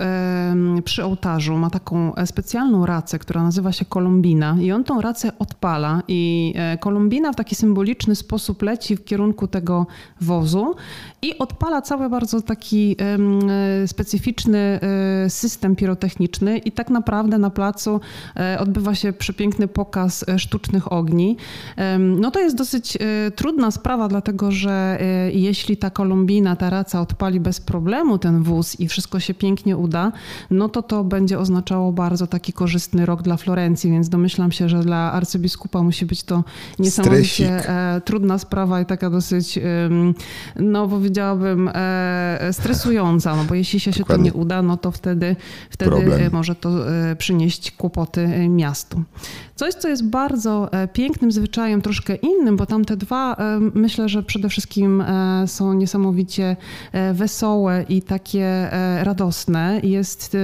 przy 0.83 1.03
ołtarzu 1.03 1.57
ma 1.57 1.69
taką 1.69 2.15
e, 2.15 2.27
specjalną 2.27 2.85
racę, 2.85 3.19
która 3.19 3.43
nazywa 3.43 3.71
się 3.71 3.85
Kolumbina 3.85 4.57
i 4.61 4.71
on 4.71 4.83
tą 4.83 5.01
racę 5.01 5.31
odpala 5.39 6.03
i 6.07 6.53
e, 6.55 6.77
Kolumbina 6.77 7.33
w 7.33 7.35
taki 7.35 7.55
symboliczny 7.55 8.15
sposób 8.15 8.61
leci 8.61 8.95
w 8.95 9.05
kierunku 9.05 9.47
tego 9.47 9.87
wozu 10.21 10.75
i 11.21 11.37
odpala 11.37 11.81
cały 11.81 12.09
bardzo 12.09 12.41
taki 12.41 12.95
e, 13.83 13.87
specyficzny 13.87 14.79
system 15.29 15.75
pirotechniczny 15.75 16.57
i 16.57 16.71
tak 16.71 16.89
naprawdę 16.89 17.37
na 17.37 17.49
placu 17.49 17.99
odbywa 18.59 18.95
się 18.95 19.13
przepiękny 19.13 19.67
pokaz 19.67 20.25
sztucznych 20.37 20.93
ogni. 20.93 21.37
No 21.99 22.31
to 22.31 22.39
jest 22.39 22.55
dosyć 22.55 22.97
trudna 23.35 23.71
sprawa, 23.71 24.07
dlatego 24.07 24.51
że 24.51 24.99
jeśli 25.33 25.77
ta 25.77 25.89
Kolumbina, 25.89 26.55
ta 26.55 26.69
raca 26.69 27.01
odpali 27.01 27.39
bez 27.39 27.61
problemu 27.61 28.17
ten 28.17 28.43
wóz 28.43 28.79
i 28.79 28.87
wszystko 28.87 29.19
się 29.19 29.33
pięknie 29.33 29.77
uda, 29.77 30.11
no 30.51 30.69
to 30.69 30.81
to 30.81 31.03
będzie 31.03 31.39
oznaczało 31.39 31.91
bardzo 31.91 32.27
taki 32.27 32.53
korzystny 32.53 33.05
rok 33.05 33.21
dla 33.21 33.37
Florencji, 33.37 33.91
więc 33.91 34.09
domyślam 34.09 34.51
się, 34.51 34.69
że 34.69 34.79
dla 34.79 35.11
arcybiskupa 35.11 35.83
musi 35.83 36.05
być 36.05 36.23
to 36.23 36.43
niesamowicie 36.79 37.69
e, 37.69 38.01
trudna 38.01 38.37
sprawa 38.37 38.81
i 38.81 38.85
taka 38.85 39.09
dosyć, 39.09 39.59
no 40.55 40.87
powiedziałabym, 40.87 41.69
e, 41.73 42.49
stresująca, 42.51 43.35
no 43.35 43.43
bo 43.43 43.55
jeśli 43.55 43.79
się, 43.79 43.93
się 43.93 44.03
to 44.03 44.17
nie 44.17 44.33
uda, 44.33 44.61
no 44.61 44.77
to 44.77 44.91
wtedy, 44.91 45.35
wtedy 45.69 45.95
e, 46.25 46.29
może 46.29 46.55
to 46.55 46.69
przynieść 47.17 47.71
kłopoty 47.71 48.18
miastu. 48.49 49.03
Coś, 49.55 49.73
co 49.73 49.87
jest 49.87 50.05
bardzo 50.05 50.69
pięknym 50.93 51.31
zwyczajem, 51.31 51.81
troszkę 51.81 52.15
innym, 52.15 52.57
bo 52.57 52.65
tam 52.65 52.85
te 52.85 52.97
dwa 52.97 53.35
myślę, 53.59 54.09
że 54.09 54.23
przede 54.23 54.49
wszystkim 54.49 55.03
są 55.45 55.73
niesamowicie 55.73 56.55
wesołe 57.13 57.85
i 57.89 58.01
takie 58.01 58.69
radosne. 59.03 59.79
Jest 59.83 60.37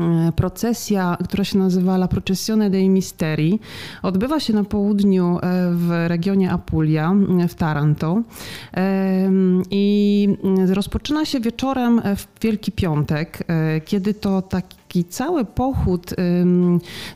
E, 0.00 0.32
procesja, 0.32 1.16
która 1.24 1.44
się 1.44 1.58
nazywa 1.58 1.94
La 1.94 2.08
Processione 2.08 2.70
dei 2.70 2.88
Misteri, 2.88 3.60
odbywa 4.02 4.40
się 4.40 4.52
na 4.52 4.64
południu 4.64 5.38
e, 5.38 5.40
w 5.74 5.90
regionie 6.06 6.50
Apulia, 6.50 7.14
e, 7.40 7.48
w 7.48 7.54
Taranto 7.54 8.22
i 9.70 10.28
rozpoczyna 10.68 11.24
się 11.24 11.40
wieczorem 11.40 12.02
w 12.16 12.26
Wielki 12.42 12.72
Piątek, 12.72 13.46
kiedy 13.84 14.14
to 14.14 14.42
taki 14.42 14.76
taki 14.94 15.04
cały 15.04 15.44
pochód 15.44 16.14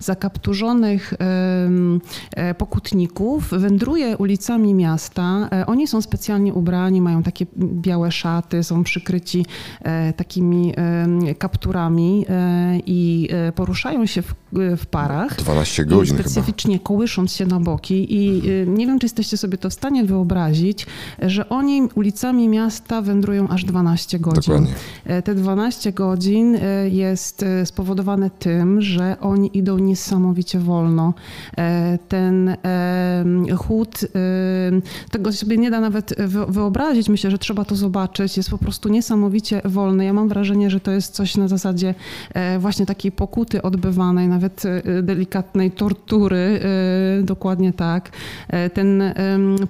zakapturzonych 0.01 1.15
e, 2.37 2.55
pokutników 2.55 3.51
wędruje 3.51 4.17
ulicami 4.17 4.75
miasta. 4.75 5.49
E, 5.53 5.67
oni 5.67 5.87
są 5.87 6.03
specjalnie 6.03 6.55
ubrani, 6.55 7.01
mają 7.01 7.23
takie 7.23 7.47
białe 7.57 8.13
szaty, 8.13 8.65
są 8.65 8.85
przykryci 8.85 9.47
e, 9.83 10.13
takimi 10.13 10.75
kapturami 11.39 12.27
i 12.87 13.29
poruszają 13.55 14.07
się 14.07 14.23
w, 14.23 14.35
w 14.53 14.87
parach. 14.91 15.37
12 15.37 15.85
godzin 15.85 16.19
Specyficznie 16.19 16.75
chyba. 16.75 16.85
kołysząc 16.85 17.33
się 17.33 17.47
na 17.47 17.61
boki 17.61 18.15
i 18.15 18.43
nie 18.67 18.87
wiem, 18.87 18.99
czy 18.99 19.05
jesteście 19.05 19.37
sobie 19.37 19.59
to 19.59 19.71
w 19.71 19.75
stanie 19.75 20.05
wyobrazić, 20.05 20.87
że 21.23 21.49
oni 21.49 21.83
ulicami 21.95 22.49
miasta 22.49 23.03
wędrują 23.03 23.49
aż 23.49 23.65
12 23.65 24.19
godzin. 24.19 24.41
Dokładnie. 24.55 24.75
Te 25.23 25.35
12 25.35 25.93
godzin 25.93 26.59
jest 26.91 27.45
spowodowane 27.65 28.31
tym, 28.31 28.83
że 28.83 29.17
oni 29.21 29.59
idą 29.59 29.79
niesamowicie 29.79 30.59
wolno. 30.59 31.15
Ten 32.09 32.57
chód, 33.57 34.01
tego 35.11 35.33
sobie 35.33 35.57
nie 35.59 35.71
da 35.71 35.81
nawet 35.81 36.15
wyobrazić. 36.49 37.09
Myślę, 37.09 37.31
że 37.31 37.39
trzeba 37.39 37.65
to 37.65 37.77
zobaczyć. 37.77 38.37
Jest 38.37 38.51
po 38.51 38.59
prostu 38.59 38.89
niesamowicie 38.89 39.63
wolny. 39.65 40.05
Ja 40.05 40.13
mam 40.13 40.29
wrażenie, 40.29 40.71
że 40.71 40.81
to 40.81 40.91
jest 40.91 41.15
coś 41.15 41.37
na 41.37 41.49
zasadzie 41.49 41.95
e, 42.35 42.59
właśnie 42.59 42.87
takiej 42.87 43.13
pokuty 43.13 43.63
odbywanej 43.63 44.29
na 44.29 44.38
nawet 44.39 44.63
delikatnej 45.03 45.71
tortury, 45.71 46.61
dokładnie 47.23 47.73
tak. 47.73 48.11
Ten 48.75 49.03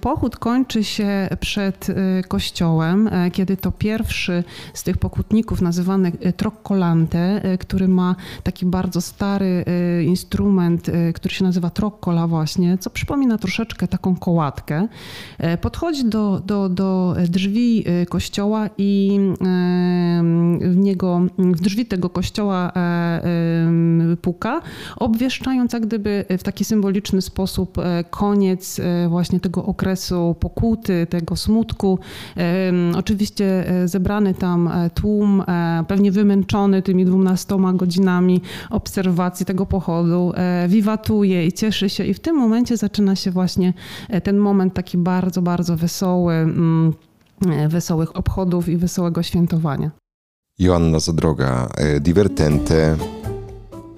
pochód 0.00 0.36
kończy 0.36 0.84
się 0.84 1.28
przed 1.40 1.86
kościołem, 2.28 3.10
kiedy 3.32 3.56
to 3.56 3.72
pierwszy 3.72 4.44
z 4.74 4.82
tych 4.82 4.98
pokutników 4.98 5.62
nazywany 5.62 6.12
Troccolante, 6.36 7.42
który 7.60 7.88
ma 7.88 8.16
taki 8.42 8.66
bardzo 8.66 9.00
stary 9.00 9.64
instrument, 10.06 10.90
który 11.14 11.34
się 11.34 11.44
nazywa 11.44 11.70
troccola 11.70 12.26
właśnie, 12.26 12.78
co 12.78 12.90
przypomina 12.90 13.38
troszeczkę 13.38 13.88
taką 13.88 14.16
kołatkę, 14.16 14.88
podchodzi 15.60 16.04
do, 16.04 16.42
do, 16.46 16.68
do 16.68 17.16
drzwi 17.28 17.84
kościoła 18.08 18.70
i 18.78 19.18
w 20.60 20.76
niego, 20.76 21.20
w 21.38 21.60
drzwi 21.60 21.86
tego 21.86 22.10
kościoła 22.10 22.72
e, 22.76 24.16
obwieszczając 24.96 25.72
jak 25.72 25.86
gdyby 25.86 26.24
w 26.38 26.42
taki 26.42 26.64
symboliczny 26.64 27.22
sposób 27.22 27.78
e, 27.78 28.04
koniec 28.10 28.78
e, 28.78 29.08
właśnie 29.08 29.40
tego 29.40 29.64
okresu 29.64 30.36
pokuty, 30.40 31.06
tego 31.10 31.36
smutku. 31.36 31.98
Oczywiście 32.96 33.64
zebrany 33.84 34.34
tam 34.34 34.70
tłum, 34.94 35.42
pewnie 35.88 36.12
wymęczony 36.12 36.82
tymi 36.82 37.04
dwunastoma 37.04 37.72
godzinami 37.72 38.40
obserwacji 38.70 39.46
tego 39.46 39.66
pochodu, 39.66 40.32
wiwatuje 40.68 41.46
i 41.46 41.52
cieszy 41.52 41.88
się 41.88 42.04
i 42.04 42.14
w 42.14 42.20
tym 42.20 42.36
momencie 42.36 42.76
zaczyna 42.76 43.16
się 43.16 43.30
właśnie 43.30 43.72
ten 44.22 44.38
moment 44.38 44.74
taki 44.74 44.98
bardzo, 44.98 45.42
bardzo 45.42 45.76
wesoły 45.76 46.34
mm, 46.34 46.92
wesołych 47.68 48.16
obchodów 48.16 48.68
i 48.68 48.76
wesołego 48.76 49.22
świętowania. 49.22 49.90
Joanna 50.58 51.00
Zadroga, 51.00 51.68
e, 51.76 52.00
Divertente, 52.00 52.96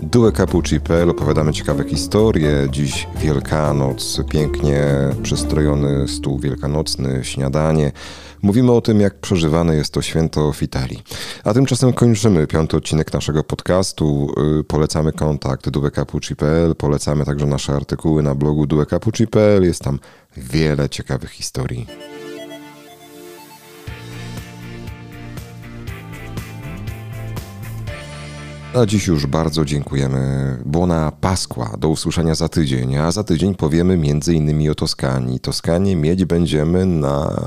Due 0.03 0.33
Capucci.pl, 0.33 1.11
opowiadamy 1.11 1.53
ciekawe 1.53 1.85
historie. 1.85 2.69
Dziś 2.71 3.09
Wielkanoc, 3.17 4.21
pięknie 4.31 4.85
przystrojony 5.23 6.09
stół 6.09 6.39
wielkanocny, 6.39 7.25
śniadanie. 7.25 7.93
Mówimy 8.43 8.73
o 8.73 8.81
tym, 8.81 9.01
jak 9.01 9.21
przeżywane 9.21 9.77
jest 9.77 9.95
to 9.95 10.03
święto 10.03 10.53
w 10.53 10.63
Italii. 10.63 11.03
A 11.45 11.55
tymczasem 11.55 11.93
kończymy 11.93 12.47
piąty 12.47 12.77
odcinek 12.77 13.13
naszego 13.13 13.45
podcastu. 13.45 14.35
Y, 14.61 14.65
polecamy 14.65 15.13
kontakt 15.13 15.71
duecapucci.pl, 15.71 16.75
polecamy 16.75 17.25
także 17.25 17.47
nasze 17.47 17.73
artykuły 17.73 18.23
na 18.23 18.35
blogu 18.35 18.67
duecapucci.pl. 18.67 19.65
Jest 19.65 19.83
tam 19.83 19.99
wiele 20.37 20.89
ciekawych 20.89 21.31
historii. 21.31 21.87
A 28.75 28.87
dziś 28.87 29.07
już 29.07 29.27
bardzo 29.27 29.65
dziękujemy. 29.65 30.59
Bona 30.67 31.13
Pasqua. 31.21 31.77
Do 31.79 31.89
usłyszenia 31.89 32.35
za 32.35 32.49
tydzień. 32.49 32.97
A 32.97 33.13
za 33.13 33.25
tydzień 33.25 33.55
powiemy 33.55 33.97
innymi 34.35 34.71
o 34.71 34.75
Toskanii. 34.75 35.41
Toskanie 35.41 35.97
mieć 35.97 36.25
będziemy 36.25 36.87
na 36.87 37.41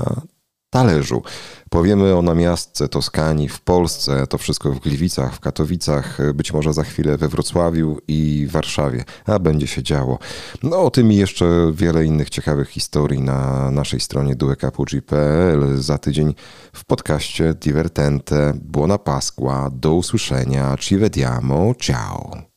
talerzu. 0.74 1.22
Powiemy 1.70 2.14
o 2.14 2.22
namiastce 2.22 2.88
Toskanii 2.88 3.48
w 3.48 3.60
Polsce, 3.60 4.26
to 4.26 4.38
wszystko 4.38 4.72
w 4.72 4.80
Gliwicach, 4.80 5.34
w 5.34 5.40
Katowicach, 5.40 6.18
być 6.34 6.52
może 6.52 6.72
za 6.72 6.84
chwilę 6.84 7.16
we 7.16 7.28
Wrocławiu 7.28 7.98
i 8.08 8.46
Warszawie, 8.50 9.04
a 9.26 9.38
będzie 9.38 9.66
się 9.66 9.82
działo. 9.82 10.18
No 10.62 10.82
o 10.82 10.90
tym 10.90 11.12
i 11.12 11.16
jeszcze 11.16 11.72
wiele 11.72 12.04
innych 12.04 12.30
ciekawych 12.30 12.68
historii 12.68 13.20
na 13.20 13.70
naszej 13.70 14.00
stronie 14.00 14.36
duecapucci.pl 14.36 15.82
za 15.82 15.98
tydzień 15.98 16.34
w 16.72 16.84
podcaście 16.84 17.54
Divertente. 17.54 18.52
Buona 18.62 18.98
Pasqua, 18.98 19.70
do 19.72 19.94
usłyszenia, 19.94 20.76
ci 20.80 20.96
vediamo, 20.96 21.74
ciao. 21.80 22.53